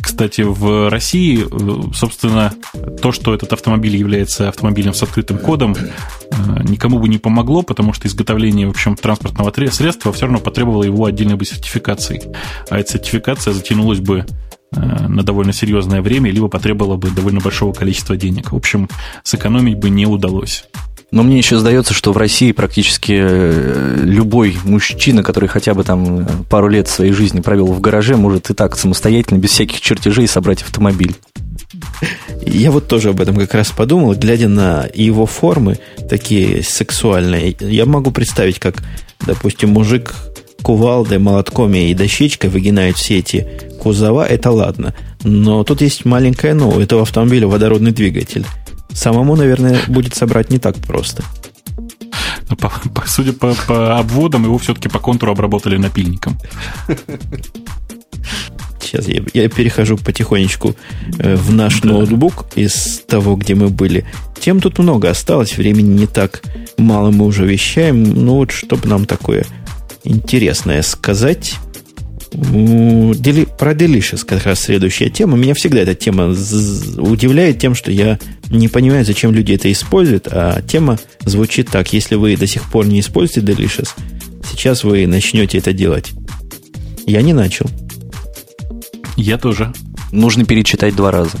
[0.00, 1.46] Кстати, в России,
[1.94, 2.52] собственно,
[3.00, 7.92] то, что этот автомобиль является автомобилем с открытым кодом, э, никому бы не помогло, потому
[7.92, 12.22] что изготовление, в общем, транспортного средства все равно потребовало его отдельной бы сертификации.
[12.68, 14.26] А эта сертификация затянулась бы
[14.72, 18.52] э, на довольно серьезное время, либо потребовала бы довольно большого количества денег.
[18.52, 18.88] В общем,
[19.24, 20.64] сэкономить бы не удалось.
[21.10, 26.26] Но мне еще сдается, что в России практически э, любой мужчина, который хотя бы там
[26.48, 30.62] пару лет своей жизни провел в гараже, может и так самостоятельно, без всяких чертежей, собрать
[30.62, 31.16] автомобиль.
[32.46, 37.56] Я вот тоже об этом как раз подумал, глядя на его формы, такие сексуальные.
[37.60, 38.82] Я могу представить, как,
[39.26, 40.14] допустим, мужик
[40.62, 43.48] кувалдой, молотком и дощечкой выгинает все эти
[43.80, 44.94] кузова, это ладно.
[45.22, 46.70] Но тут есть маленькое но.
[46.70, 48.44] У этого автомобиля водородный двигатель.
[48.92, 51.22] Самому, наверное, будет собрать не так просто.
[52.48, 56.38] Ну, по, по, судя по, по обводам, его все-таки по контуру обработали напильником.
[58.80, 60.74] Сейчас я, я перехожу потихонечку
[61.18, 61.90] э, в наш да.
[61.90, 64.04] ноутбук из того, где мы были.
[64.40, 66.42] Тем тут много осталось, времени не так
[66.80, 68.02] мало мы уже вещаем.
[68.02, 69.46] Ну вот, чтобы нам такое
[70.02, 71.54] интересное сказать.
[72.32, 75.36] Дели, про Delicious как раз следующая тема.
[75.36, 76.28] Меня всегда эта тема
[76.98, 78.18] удивляет тем, что я
[78.50, 81.92] не понимаю, зачем люди это используют, а тема звучит так.
[81.92, 83.90] Если вы до сих пор не используете Delicious,
[84.48, 86.12] сейчас вы начнете это делать.
[87.06, 87.66] Я не начал.
[89.16, 89.72] Я тоже.
[90.12, 91.36] Нужно перечитать два раза.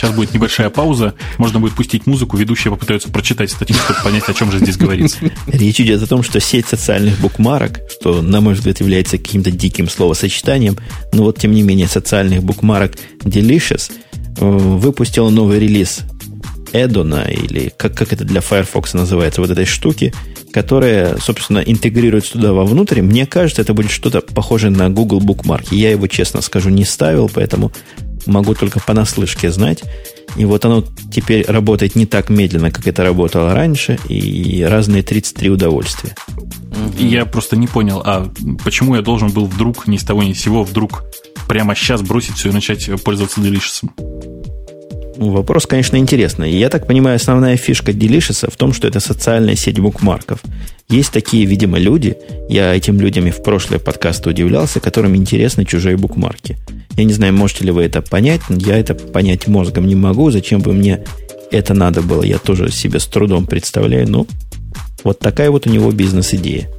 [0.00, 4.32] Сейчас будет небольшая пауза, можно будет пустить музыку, ведущие попытаются прочитать статью, чтобы понять, о
[4.32, 5.18] чем же здесь говорится.
[5.46, 9.90] Речь идет о том, что сеть социальных букмарок, что, на мой взгляд, является каким-то диким
[9.90, 10.78] словосочетанием,
[11.12, 12.94] но вот, тем не менее, социальных букмарок
[13.24, 13.92] Delicious
[14.38, 16.00] э, выпустила новый релиз
[16.72, 20.14] Эдона, или как, как это для Firefox называется, вот этой штуки,
[20.50, 23.02] которое, собственно, интегрируется туда вовнутрь.
[23.02, 25.66] Мне кажется, это будет что-то похожее на Google Bookmark.
[25.72, 27.70] Я его, честно скажу, не ставил, поэтому
[28.26, 29.82] могу только понаслышке знать.
[30.36, 35.50] И вот оно теперь работает не так медленно, как это работало раньше, и разные 33
[35.50, 36.14] удовольствия.
[36.98, 38.30] Я просто не понял, а
[38.64, 41.02] почему я должен был вдруг, ни с того ни с сего, вдруг
[41.48, 43.88] прямо сейчас бросить все и начать пользоваться Delicious?
[45.20, 46.50] Ну, вопрос, конечно, интересный.
[46.50, 50.40] Я так понимаю, основная фишка Delicious в том, что это социальная сеть букмарков.
[50.88, 52.16] Есть такие, видимо, люди,
[52.48, 56.56] я этим людям и в прошлые подкасты удивлялся, которым интересны чужие букмарки.
[56.96, 60.62] Я не знаю, можете ли вы это понять, я это понять мозгом не могу, зачем
[60.62, 61.04] бы мне
[61.50, 64.26] это надо было, я тоже себе с трудом представляю, но
[65.04, 66.70] вот такая вот у него бизнес-идея.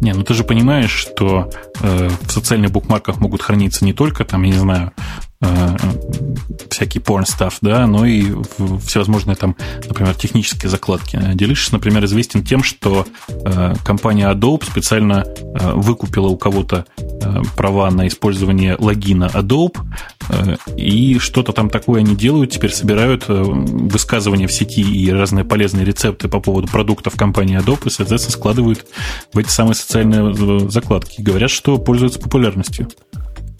[0.00, 4.42] Не, ну ты же понимаешь, что э, в социальных букмарках могут храниться не только там,
[4.42, 4.92] я не знаю,
[5.40, 5.76] Э,
[6.68, 8.24] всякий stuff, да, но и
[8.84, 9.54] всевозможные там,
[9.86, 11.16] например, технические закладки.
[11.16, 16.86] Delicious, например, известен тем, что э, компания Adobe специально э, выкупила у кого-то
[17.56, 19.78] права на использование логина Adobe,
[20.28, 25.44] э, и что-то там такое они делают, теперь собирают э, высказывания в сети и разные
[25.44, 28.86] полезные рецепты по поводу продуктов компании Adobe и, соответственно, складывают
[29.32, 31.20] в эти самые социальные э, закладки.
[31.20, 32.88] Говорят, что пользуются популярностью.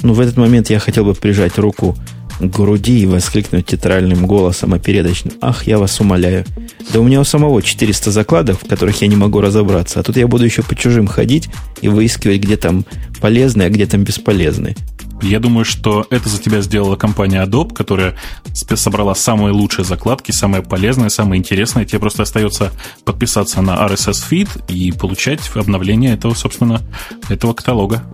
[0.02, 1.96] Ну, в этот момент я хотел бы прижать руку
[2.40, 5.34] груди и воскликнуть театральным голосом опередочным.
[5.40, 6.44] Ах, я вас умоляю.
[6.92, 10.00] Да у меня у самого 400 закладов, в которых я не могу разобраться.
[10.00, 11.48] А тут я буду еще по чужим ходить
[11.80, 12.84] и выискивать, где там
[13.20, 14.76] полезные, а где там бесполезные.
[15.20, 18.14] Я думаю, что это за тебя сделала компания Adobe, которая
[18.52, 21.86] собрала самые лучшие закладки, самые полезные, самые интересные.
[21.86, 22.72] Тебе просто остается
[23.04, 26.82] подписаться на RSS feed и получать обновление этого, собственно,
[27.28, 28.04] этого каталога.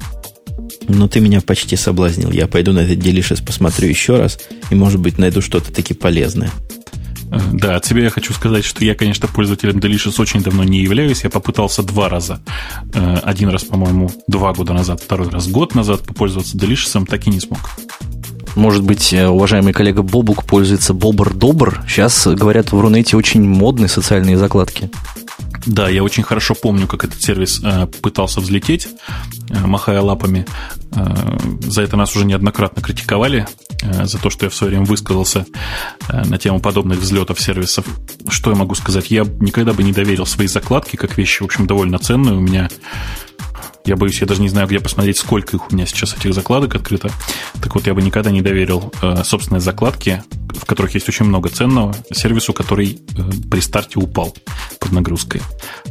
[0.89, 2.30] Но ты меня почти соблазнил.
[2.30, 4.39] Я пойду на этот Delicious посмотрю еще раз
[4.70, 6.51] и, может быть, найду что-то таки полезное.
[7.30, 10.82] Э, да, от себя я хочу сказать, что я, конечно, пользователем Delicious очень давно не
[10.82, 11.24] являюсь.
[11.24, 12.41] Я попытался два раза.
[12.93, 17.30] Э, один раз, по-моему, два года назад, второй раз год назад попользоваться Delicious, так и
[17.30, 17.59] не смог.
[18.55, 21.82] Может быть, э, уважаемый коллега Бобук пользуется Бобр-Добр.
[21.89, 24.91] Сейчас, говорят, в Рунете очень модные социальные закладки.
[25.67, 28.89] Да, я очень хорошо помню, как этот сервис э, пытался взлететь,
[29.49, 30.47] э, махая лапами.
[30.93, 33.47] Э, за это нас уже неоднократно критиковали,
[33.83, 35.47] э, за то, что я в свое время высказался
[36.09, 37.87] э, на тему подобных взлетов сервисов.
[38.29, 39.11] Что я могу сказать?
[39.11, 42.35] Я никогда бы не доверил свои закладки как вещи, в общем, довольно ценные.
[42.35, 42.69] У меня
[43.85, 46.74] я боюсь, я даже не знаю, где посмотреть, сколько их у меня сейчас этих закладок
[46.74, 47.11] открыто.
[47.61, 51.51] Так вот, я бы никогда не доверил э, собственные закладки, в которых есть очень много
[51.51, 54.35] ценного, сервису, который э, при старте упал
[54.80, 55.43] под нагрузкой.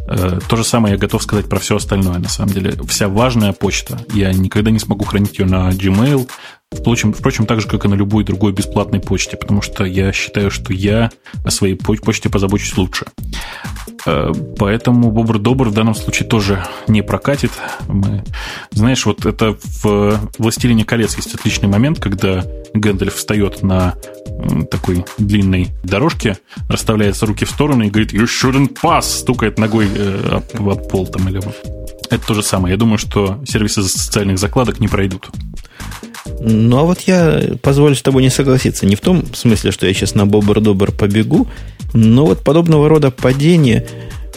[0.08, 2.76] Э, то же самое я готов сказать про все остальное, на самом деле.
[2.88, 6.28] Вся важная почта, я никогда не смогу хранить ее на Gmail,
[6.78, 10.52] Впрочем, впрочем, так же, как и на любой другой бесплатной почте, потому что я считаю,
[10.52, 11.12] что я
[11.46, 13.06] о своей почте позабочусь лучше.
[14.06, 17.52] Э, поэтому Бобр Добр в данном случае тоже не прокатит.
[17.88, 18.24] Мы,
[18.72, 23.96] знаешь, вот это в «Властелине колец» есть отличный момент, когда Гэндальф встает на
[24.72, 26.38] такой длинной дорожке,
[26.70, 31.08] расставляется руки в стороны и говорит «You shouldn't pass!» стукает ногой э, об, об пол
[31.08, 31.42] там или
[32.14, 32.74] это то же самое.
[32.74, 35.30] Я думаю, что сервисы социальных закладок не пройдут.
[36.40, 38.86] Ну, а вот я позволю с тобой не согласиться.
[38.86, 41.48] Не в том смысле, что я сейчас на бобр-добр побегу,
[41.94, 43.86] но вот подобного рода падение,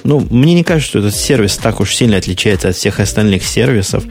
[0.05, 4.05] ну, мне не кажется, что этот сервис так уж сильно отличается от всех остальных сервисов,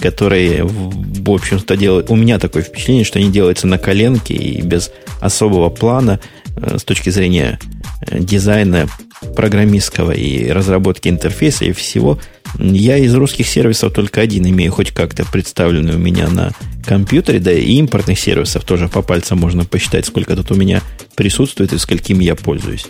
[0.00, 2.10] которые, в общем-то, делают...
[2.10, 4.90] У меня такое впечатление, что они делаются на коленке и без
[5.20, 6.20] особого плана
[6.56, 7.58] э, с точки зрения
[8.06, 8.88] э, дизайна
[9.34, 12.18] программистского и разработки интерфейса и всего.
[12.58, 16.52] Я из русских сервисов только один имею хоть как-то представленный у меня на
[16.86, 20.82] компьютере, да и импортных сервисов тоже по пальцам можно посчитать, сколько тут у меня
[21.16, 22.86] присутствует и сколькими я пользуюсь.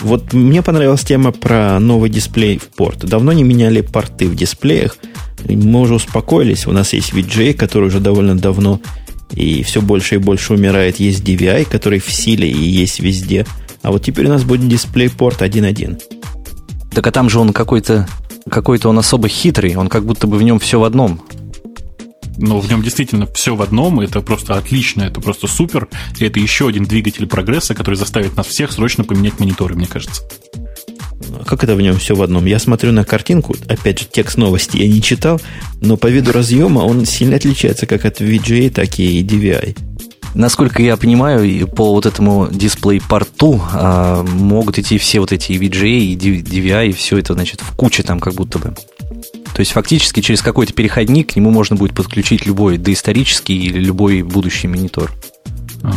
[0.00, 3.04] Вот мне понравилась тема про новый дисплей в порт.
[3.04, 4.96] Давно не меняли порты в дисплеях.
[5.44, 6.66] Мы уже успокоились.
[6.66, 8.80] У нас есть VGA, который уже довольно давно
[9.32, 10.98] и все больше и больше умирает.
[10.98, 13.46] Есть DVI, который в силе и есть везде.
[13.82, 16.00] А вот теперь у нас будет дисплей порт 1.1.
[16.94, 18.08] Так а там же он какой-то
[18.50, 21.22] какой-то он особо хитрый, он как будто бы в нем все в одном.
[22.38, 25.88] Но в нем действительно все в одном, это просто отлично, это просто супер.
[26.18, 30.22] И это еще один двигатель прогресса, который заставит нас всех срочно поменять мониторы, мне кажется.
[31.46, 32.46] Как это в нем все в одном?
[32.46, 35.40] Я смотрю на картинку, опять же, текст новости я не читал,
[35.80, 39.91] но по виду разъема он сильно отличается как от VGA, так и DVI.
[40.34, 46.16] Насколько я понимаю, по вот этому дисплей-порту а, могут идти все вот эти VGA и
[46.16, 48.74] DVI, и все это, значит, в куче там как будто бы.
[49.54, 54.22] То есть фактически через какой-то переходник к нему можно будет подключить любой доисторический или любой
[54.22, 55.12] будущий монитор.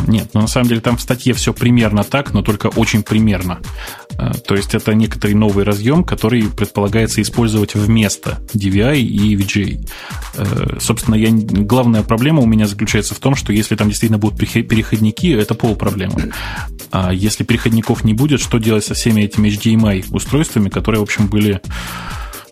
[0.08, 3.60] Нет, но на самом деле там в статье все примерно так, но только очень примерно.
[4.18, 9.88] А, то есть это некоторый новый разъем, который предполагается использовать вместо DVI и VGA.
[10.38, 14.40] Э, собственно, я, главная проблема у меня заключается в том, что если там действительно будут
[14.40, 16.32] переходники, это полпроблемы.
[16.92, 21.28] А если переходников не будет, что делать со всеми этими HDMI устройствами, которые, в общем,
[21.28, 21.62] были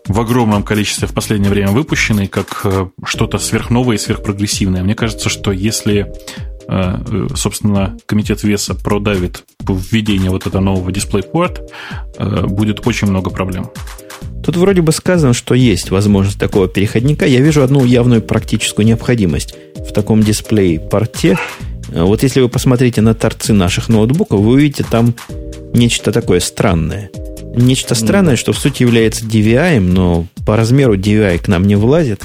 [0.06, 4.82] в огромном количестве в последнее время выпущены как э, что-то сверхновое и сверхпрогрессивное.
[4.82, 6.12] Мне кажется, что если
[6.66, 13.70] Э, собственно, комитет веса продавит введение вот этого нового DisplayPort, будет очень много проблем.
[14.44, 17.26] Тут вроде бы сказано, что есть возможность такого переходника.
[17.26, 21.38] Я вижу одну явную практическую необходимость в таком дисплей-порте.
[21.88, 25.14] Вот если вы посмотрите на торцы наших ноутбуков, вы увидите там
[25.72, 27.10] нечто такое странное.
[27.56, 32.22] Нечто странное, что в сути является DVI, но по размеру DVI к нам не влазит.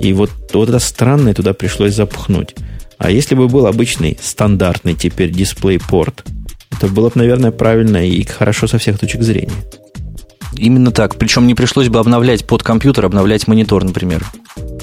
[0.00, 2.54] И вот, вот это странное туда пришлось запхнуть.
[2.98, 6.24] А если бы был обычный, стандартный теперь дисплей-порт,
[6.72, 9.52] это было бы, наверное, правильно и хорошо со всех точек зрения.
[10.54, 11.16] Именно так.
[11.16, 14.24] Причем не пришлось бы обновлять под компьютер, обновлять монитор, например.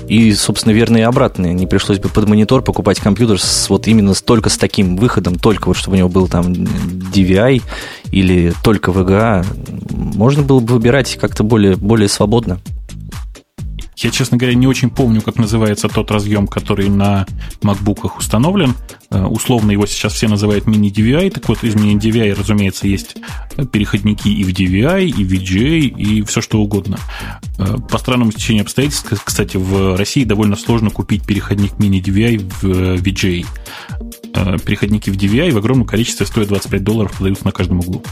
[0.07, 1.53] И, собственно, верно и обратное.
[1.53, 5.67] Не пришлось бы под монитор покупать компьютер с, вот именно только с таким выходом, только
[5.67, 7.61] вот чтобы у него был там DVI
[8.11, 9.45] или только VGA.
[9.91, 12.59] Можно было бы выбирать как-то более, более свободно.
[13.97, 17.25] Я, честно говоря, не очень помню, как называется тот разъем, который на
[17.61, 18.75] макбуках установлен.
[19.09, 21.31] Э, условно его сейчас все называют мини-DVI.
[21.31, 23.15] Так вот, из мини-DVI, разумеется, есть
[23.71, 26.97] переходники и в DVI, и в VGA, и все что угодно.
[27.57, 32.95] Э, по странному стечению обстоятельств, кстати, в России довольно сложно купить переходник мини-DVI в э,
[32.97, 33.45] VGA.
[34.65, 38.03] Переходники в DVI в огромном количестве стоят 25 долларов, продаются на каждом углу.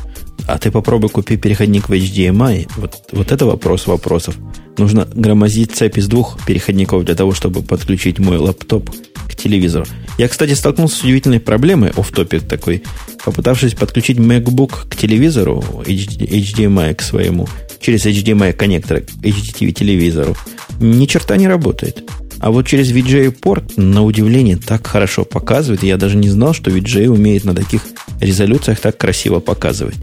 [0.48, 2.70] А ты попробуй купи переходник в HDMI.
[2.78, 4.36] Вот, вот это вопрос вопросов.
[4.78, 8.90] Нужно громозить цепь из двух переходников для того, чтобы подключить мой лаптоп
[9.28, 9.86] к телевизору.
[10.18, 12.84] Я, кстати, столкнулся с удивительной проблемой, оф топик такой,
[13.24, 17.48] попытавшись подключить MacBook к телевизору, HDMI к своему,
[17.80, 20.36] через HDMI коннектор к HDTV телевизору.
[20.80, 22.04] Ни черта не работает.
[22.42, 25.84] А вот через VGA-порт, на удивление, так хорошо показывает.
[25.84, 27.84] Я даже не знал, что VGA умеет на таких
[28.20, 29.98] резолюциях так красиво показывать.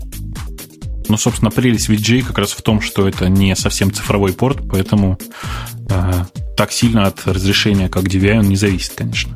[1.08, 5.18] Ну, собственно, прелесть VGA как раз в том, что это не совсем цифровой порт, поэтому
[5.90, 6.12] э,
[6.56, 9.34] так сильно от разрешения, как DVI, он не зависит, конечно.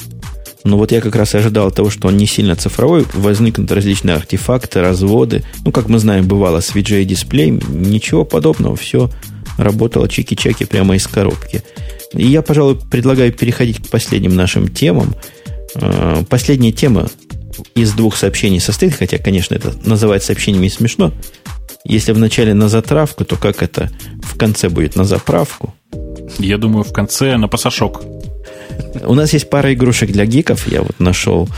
[0.63, 4.15] Ну вот я как раз и ожидал того, что он не сильно цифровой, возникнут различные
[4.15, 5.43] артефакты, разводы.
[5.65, 9.11] Ну, как мы знаем, бывало с VGA-дисплеем, ничего подобного, все
[9.57, 11.63] работало чики-чаки прямо из коробки.
[12.15, 15.15] И я, пожалуй, предлагаю переходить к последним нашим темам.
[15.75, 17.09] Э, последняя тема
[17.75, 21.13] из двух сообщений состоит, хотя, конечно, это называть сообщениями смешно,
[21.85, 23.91] если в начале на затравку, то как это
[24.23, 25.75] в конце будет на заправку?
[26.39, 28.03] Я думаю, в конце на пасашок.
[29.05, 31.49] У нас есть пара игрушек для гиков, я вот нашел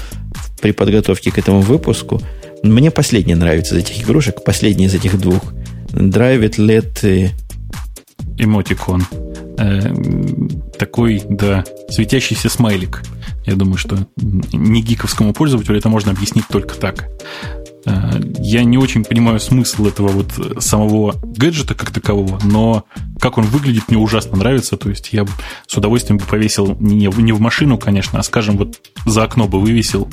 [0.61, 2.22] при подготовке к этому выпуску.
[2.62, 5.42] Мне последняя нравится из этих игрушек, последняя из этих двух.
[5.92, 7.30] It, let...
[8.39, 9.05] Эмотикон.
[9.59, 9.95] Э,
[10.78, 13.03] такой, да, светящийся смайлик.
[13.47, 17.09] Я думаю, что не гиковскому пользователю это можно объяснить только так.
[17.87, 22.85] Э, я не очень понимаю смысл этого вот самого гаджета как такового, но
[23.20, 24.76] как он выглядит, мне ужасно нравится.
[24.76, 25.24] То есть я
[25.66, 29.61] с удовольствием бы повесил не, не в машину, конечно, а, скажем, вот за окно бы
[29.61, 30.09] вывесил,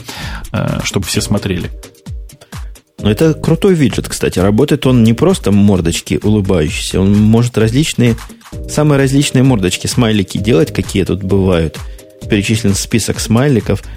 [0.52, 1.72] э, чтобы все смотрели.
[3.02, 4.39] Но это крутой виджет, кстати.
[4.39, 8.16] Работает он не просто мордочки улыбающиеся, он может различные,
[8.70, 11.80] самые различные мордочки, смайлики делать, какие тут бывают.
[12.30, 13.84] Перечислен список смайликов–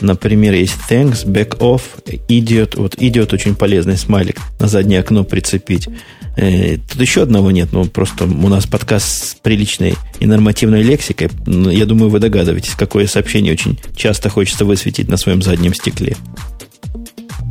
[0.00, 1.82] Например, есть thanks, back off,
[2.28, 2.74] idiot.
[2.76, 5.88] Вот idiot очень полезный смайлик на заднее окно прицепить.
[6.36, 11.30] Э, тут еще одного нет, но просто у нас подкаст с приличной и нормативной лексикой.
[11.46, 16.16] Я думаю, вы догадываетесь, какое сообщение очень часто хочется высветить на своем заднем стекле.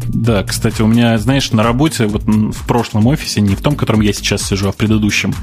[0.08, 3.78] Да, кстати, у меня, знаешь, на работе, вот в прошлом офисе, не в том, в
[3.78, 5.34] котором я сейчас сижу, а в предыдущем,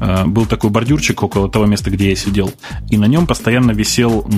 [0.00, 2.52] э, был такой бордюрчик около того места, где я сидел,
[2.90, 4.28] и на нем постоянно висел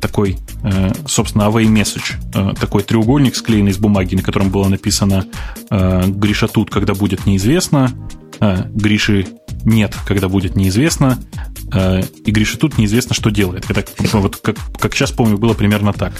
[0.00, 5.26] такой, э, собственно, away message, э, такой треугольник, склеенный из бумаги, на котором было написано
[5.70, 7.90] «Гриша тут, когда будет неизвестно»,
[8.38, 9.26] Гриши
[9.66, 11.18] нет, когда будет неизвестно,
[11.74, 13.68] и Гриша тут неизвестно, что делает.
[13.68, 13.84] Это,
[14.16, 16.14] вот, как, как сейчас помню, было примерно так.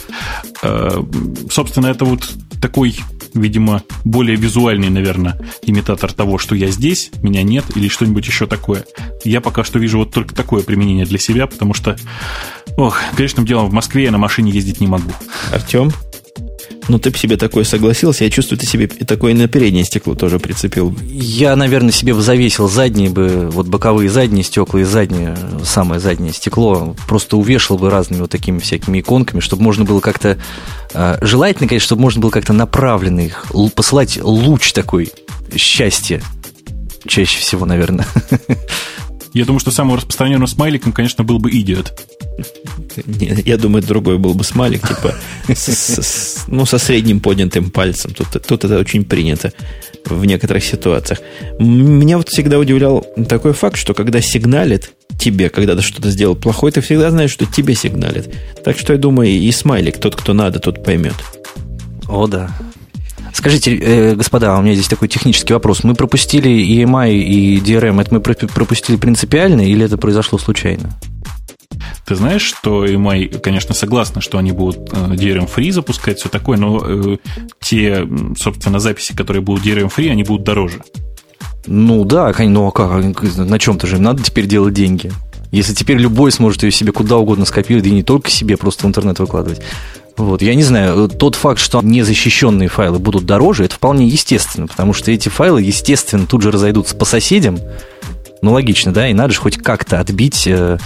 [1.51, 2.29] Собственно, это вот
[2.61, 2.99] такой,
[3.33, 8.85] видимо, более визуальный, наверное, имитатор того, что я здесь, меня нет, или что-нибудь еще такое.
[9.25, 11.97] Я пока что вижу вот только такое применение для себя, потому что,
[12.77, 15.13] ох, грешным делом в Москве я на машине ездить не могу.
[15.53, 15.93] Артем?
[16.89, 20.39] Ну, ты бы себе такое согласился, я чувствую, ты себе такое на переднее стекло тоже
[20.39, 20.97] прицепил.
[21.05, 26.33] Я, наверное, себе бы завесил задние бы, вот боковые задние стекла и заднее, самое заднее
[26.33, 30.39] стекло, просто увешал бы разными вот такими всякими иконками, чтобы можно было как-то,
[30.95, 35.13] э, желательно, конечно, чтобы можно было как-то направленно их, посылать луч такой
[35.57, 36.23] счастья,
[37.07, 38.07] чаще всего, наверное.
[39.37, 41.93] Я думаю, что самым распространенным смайликом, конечно, был бы идиот.
[43.45, 45.15] Я думаю, другой был бы смайлик, типа,
[46.47, 48.15] ну, со средним поднятым пальцем.
[48.15, 49.53] Тут, тут это очень принято
[50.07, 51.21] в некоторых ситуациях.
[51.59, 56.73] Меня вот всегда удивлял такой факт, что когда сигналит тебе, когда ты что-то сделал плохое,
[56.73, 58.35] ты всегда знаешь, что тебе сигналит.
[58.65, 61.17] Так что я думаю, и смайлик, тот, кто надо, тот поймет.
[62.09, 62.57] О, да.
[63.37, 65.85] Скажите, э, господа, у меня здесь такой технический вопрос.
[65.85, 68.01] Мы пропустили EMI и DRM.
[68.01, 70.99] Это мы пропустили принципиально или это произошло случайно?
[72.07, 76.83] Ты знаешь, что EMI, конечно, согласны, что они будут э, DRM-free запускать, все такое, но
[76.83, 77.17] э,
[77.61, 78.09] те,
[78.39, 80.81] собственно, записи, которые будут DRM-free, они будут дороже.
[81.67, 85.13] Ну да, ну а как, на чем-то же надо теперь делать деньги.
[85.53, 88.89] Если теперь любой сможет ее себе куда угодно скопировать, и не только себе, просто в
[88.89, 89.61] интернет выкладывать.
[90.17, 94.93] Вот, я не знаю, тот факт, что незащищенные файлы будут дороже, это вполне естественно, потому
[94.93, 97.59] что эти файлы, естественно, тут же разойдутся по соседям,
[98.43, 100.79] ну, логично, да, и надо же хоть как-то отбить э,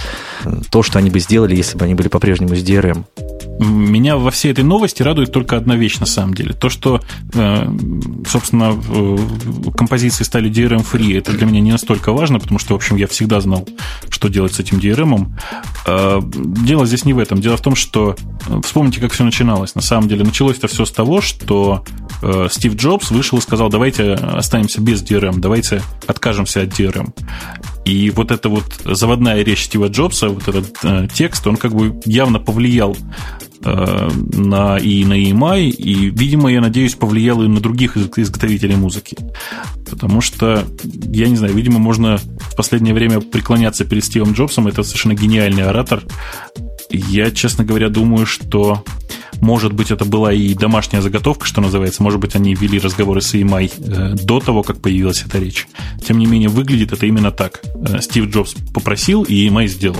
[0.71, 3.03] то, что они бы сделали, если бы они были по-прежнему с DRM.
[3.59, 6.53] Меня во всей этой новости радует только одна вещь на самом деле.
[6.53, 7.01] То, что,
[7.33, 7.69] э,
[8.27, 8.75] собственно,
[9.75, 13.39] композиции стали DRM-free, это для меня не настолько важно, потому что, в общем, я всегда
[13.41, 13.67] знал,
[14.21, 15.31] что делать с этим DRM.
[15.87, 17.41] Э, дело здесь не в этом.
[17.41, 18.15] Дело в том, что
[18.47, 19.73] э, вспомните, как все начиналось.
[19.73, 21.83] На самом деле началось это все с того, что
[22.51, 27.15] Стив Джобс вышел и сказал, давайте останемся без DRM, давайте откажемся от DRM.
[27.85, 31.99] И вот эта вот заводная речь Стива Джобса, вот этот э, текст, он как бы
[32.05, 32.95] явно повлиял
[33.63, 39.17] э, на, и на EMI, и, видимо, я надеюсь, повлиял и на других изготовителей музыки.
[39.89, 44.83] Потому что, я не знаю, видимо, можно в последнее время преклоняться перед Стивом Джобсом, это
[44.83, 46.03] совершенно гениальный оратор.
[46.91, 48.83] Я, честно говоря, думаю, что
[49.39, 52.03] может быть, это была и домашняя заготовка, что называется.
[52.03, 55.67] Может быть, они вели разговоры с EMI э, до того, как появилась эта речь.
[56.05, 57.61] Тем не менее, выглядит это именно так.
[57.87, 59.97] Э, Стив Джобс попросил, и EMI сделал.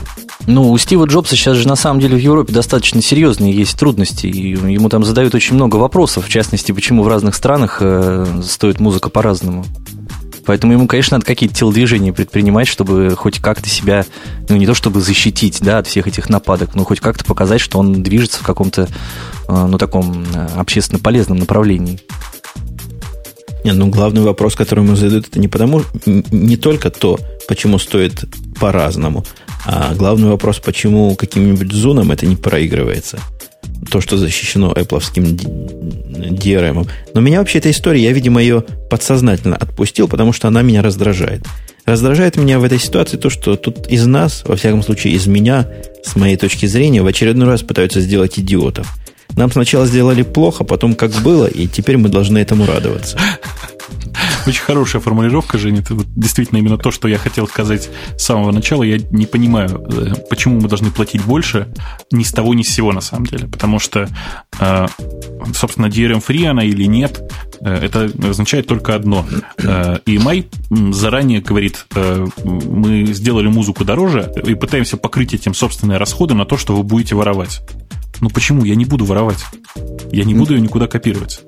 [0.48, 4.28] Ну, у Стива Джобса сейчас же на самом деле в Европе достаточно серьезные есть трудности.
[4.28, 8.80] И ему там задают очень много вопросов, в частности, почему в разных странах э, стоит
[8.80, 9.66] музыка по-разному.
[10.46, 14.06] Поэтому ему, конечно, надо какие-то телодвижения предпринимать, чтобы хоть как-то себя,
[14.50, 17.80] ну, не то чтобы защитить, да, от всех этих нападок, но хоть как-то показать, что
[17.80, 18.88] он движется в каком-то,
[19.48, 22.00] э, ну, таком э, общественно полезном направлении.
[23.64, 28.26] Не, ну, главный вопрос, который ему задают, это не потому, не только то, почему стоит
[28.60, 29.24] по-разному,
[29.66, 33.20] а главный вопрос, почему каким-нибудь зонам это не проигрывается
[33.90, 36.90] то, что защищено Apple DRM.
[37.14, 41.46] Но меня вообще эта история, я, видимо, ее подсознательно отпустил, потому что она меня раздражает.
[41.86, 45.68] Раздражает меня в этой ситуации то, что тут из нас, во всяком случае из меня,
[46.04, 48.88] с моей точки зрения, в очередной раз пытаются сделать идиотов.
[49.36, 53.18] Нам сначала сделали плохо, потом как было, и теперь мы должны этому радоваться.
[54.48, 55.82] Очень хорошая формулировка, Женя.
[55.82, 58.84] Это вот действительно именно то, что я хотел сказать с самого начала.
[58.84, 61.68] Я не понимаю, э, почему мы должны платить больше
[62.12, 63.48] ни с того, ни с сего, на самом деле.
[63.48, 64.10] Потому что,
[64.60, 64.88] э,
[65.54, 67.22] собственно, DRM-free она или нет,
[67.62, 69.26] э, это означает только одно.
[69.58, 71.86] EMI заранее говорит,
[72.44, 77.16] мы сделали музыку дороже и пытаемся покрыть этим собственные расходы на то, что вы будете
[77.16, 77.62] воровать.
[78.22, 78.64] Ну почему?
[78.64, 79.44] Я не буду воровать.
[80.12, 81.42] Я не буду ее никуда копировать.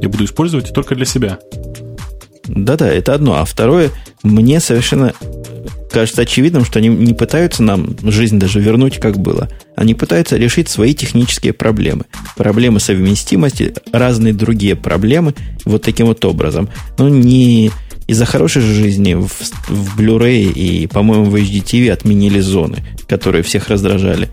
[0.00, 1.38] Я буду использовать только для себя.
[2.48, 3.34] Да-да, это одно.
[3.34, 3.90] А второе,
[4.22, 5.12] мне совершенно
[5.90, 9.48] кажется очевидным, что они не пытаются нам жизнь даже вернуть, как было.
[9.76, 12.04] Они пытаются решить свои технические проблемы.
[12.36, 15.34] Проблемы совместимости, разные другие проблемы
[15.64, 16.68] вот таким вот образом.
[16.98, 17.70] Но не
[18.08, 19.28] из-за хорошей жизни в,
[19.68, 24.28] в Blu-ray и, по-моему, в HDTV отменили зоны, которые всех раздражали.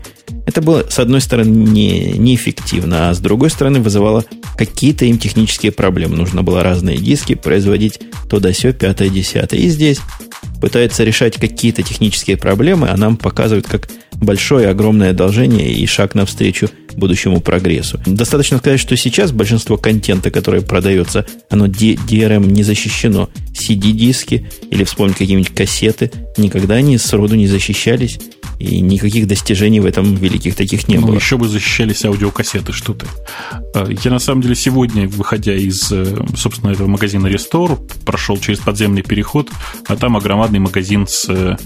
[0.46, 4.24] Это было, с одной стороны, не, неэффективно, а с другой стороны, вызывало
[4.56, 6.16] какие-то им технические проблемы.
[6.16, 8.00] Нужно было разные диски производить
[8.30, 9.60] то да сё, пятое, десятое.
[9.60, 9.98] И здесь
[10.60, 13.88] пытаются решать какие-то технические проблемы, а нам показывают, как
[14.20, 18.00] большое, огромное одолжение и шаг навстречу будущему прогрессу.
[18.06, 23.28] Достаточно сказать, что сейчас большинство контента, которое продается, оно DRM не защищено.
[23.52, 28.18] CD-диски или вспомнить какие-нибудь кассеты, никогда они сроду не защищались,
[28.58, 31.14] и никаких достижений в этом великих таких не ну, было.
[31.14, 33.06] Еще бы защищались аудиокассеты, что ты.
[33.74, 38.58] А, я на самом деле сегодня, выходя из, э, собственно, этого магазина Restore, прошел через
[38.60, 39.50] подземный переход,
[39.86, 41.56] а там огромадный магазин с э,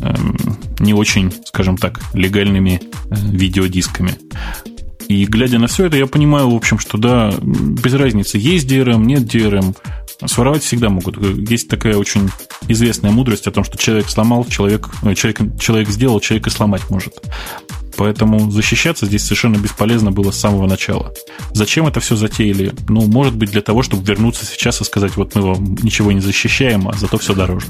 [0.00, 2.80] эм, не очень, скажем так, легальными
[3.10, 4.14] э, видеодисками.
[5.08, 9.04] И глядя на все это, я понимаю, в общем, что да, без разницы, есть DRM,
[9.04, 9.76] нет DRM,
[10.26, 11.16] своровать всегда могут.
[11.50, 12.30] Есть такая очень
[12.68, 16.88] известная мудрость о том, что человек сломал, человек, э, человек, человек сделал, человек и сломать
[16.90, 17.14] может.
[17.96, 21.14] Поэтому защищаться здесь совершенно бесполезно было с самого начала.
[21.52, 22.72] Зачем это все затеяли?
[22.88, 26.20] Ну, может быть, для того, чтобы вернуться сейчас и сказать, вот мы вам ничего не
[26.20, 27.66] защищаем, а зато все дороже.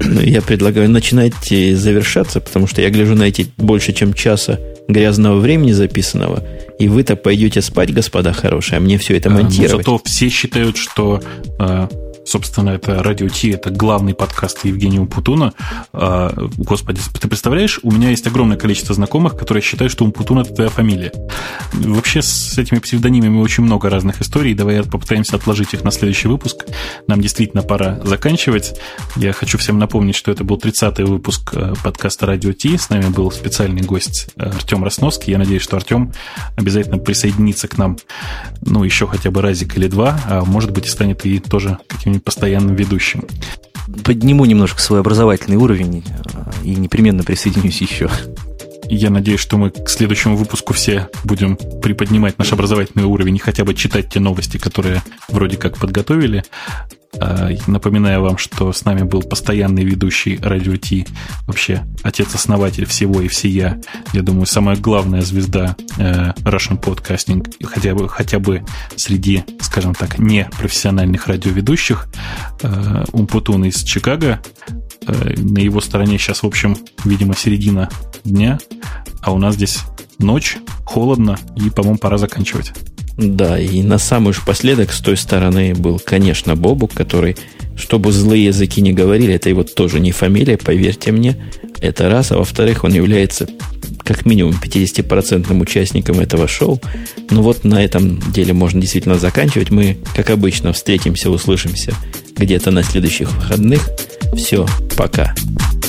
[0.00, 4.58] Ну, я предлагаю начинать завершаться, потому что я гляжу на эти больше, чем часа
[4.88, 6.42] грязного времени записанного,
[6.78, 9.86] и вы-то пойдете спать, господа хорошие, а мне все это монтировать.
[9.86, 11.22] А, ну, зато все считают, что
[11.58, 11.88] э,
[12.24, 15.52] Собственно, это Радио Ти, это главный подкаст Евгения Путуна.
[15.92, 20.54] А, господи, ты представляешь, у меня есть огромное количество знакомых, которые считают, что Умпутун это
[20.54, 21.12] твоя фамилия.
[21.72, 24.54] Вообще с этими псевдонимами очень много разных историй.
[24.54, 26.64] Давай попытаемся отложить их на следующий выпуск.
[27.06, 28.74] Нам действительно пора заканчивать.
[29.16, 32.78] Я хочу всем напомнить, что это был 30-й выпуск э, подкаста Радио Ти.
[32.78, 35.32] С нами был специальный гость э, Артем Росновский.
[35.32, 36.12] Я надеюсь, что Артем
[36.56, 37.98] обязательно присоединится к нам,
[38.62, 42.13] ну, еще хотя бы разик или два, а может быть станет и тоже каким каким-нибудь
[42.20, 43.24] постоянным ведущим.
[44.04, 48.08] Подниму немножко свой образовательный уровень э, и непременно присоединюсь еще.
[48.88, 53.64] Я надеюсь, что мы к следующему выпуску все будем приподнимать наш образовательный уровень и хотя
[53.64, 56.44] бы читать те новости, которые вроде как подготовили.
[57.20, 61.06] А, напоминаю вам, что с нами был постоянный ведущий Радио Ти,
[61.46, 63.80] вообще отец-основатель всего и всея.
[64.12, 68.64] Я думаю, самая главная звезда э, Russian Podcasting, хотя бы, хотя бы
[68.96, 72.08] среди, скажем так, непрофессиональных радиоведущих.
[72.62, 74.40] Э, Умпутун из Чикаго.
[75.06, 77.88] Э, на его стороне сейчас, в общем, видимо, середина
[78.24, 78.58] дня,
[79.22, 79.80] а у нас здесь
[80.18, 82.72] ночь, холодно, и, по-моему, пора заканчивать.
[83.16, 87.36] Да, и на самый уж последок с той стороны был, конечно, Бобук, который,
[87.76, 91.36] чтобы злые языки не говорили, это его тоже не фамилия, поверьте мне.
[91.80, 92.32] Это раз.
[92.32, 93.46] А во-вторых, он является
[94.02, 96.80] как минимум 50% участником этого шоу.
[97.30, 99.70] Ну вот на этом деле можно действительно заканчивать.
[99.70, 101.94] Мы, как обычно, встретимся, услышимся
[102.36, 103.88] где-то на следующих выходных.
[104.36, 104.66] Все,
[104.96, 105.34] пока.
[105.34, 105.83] Пока.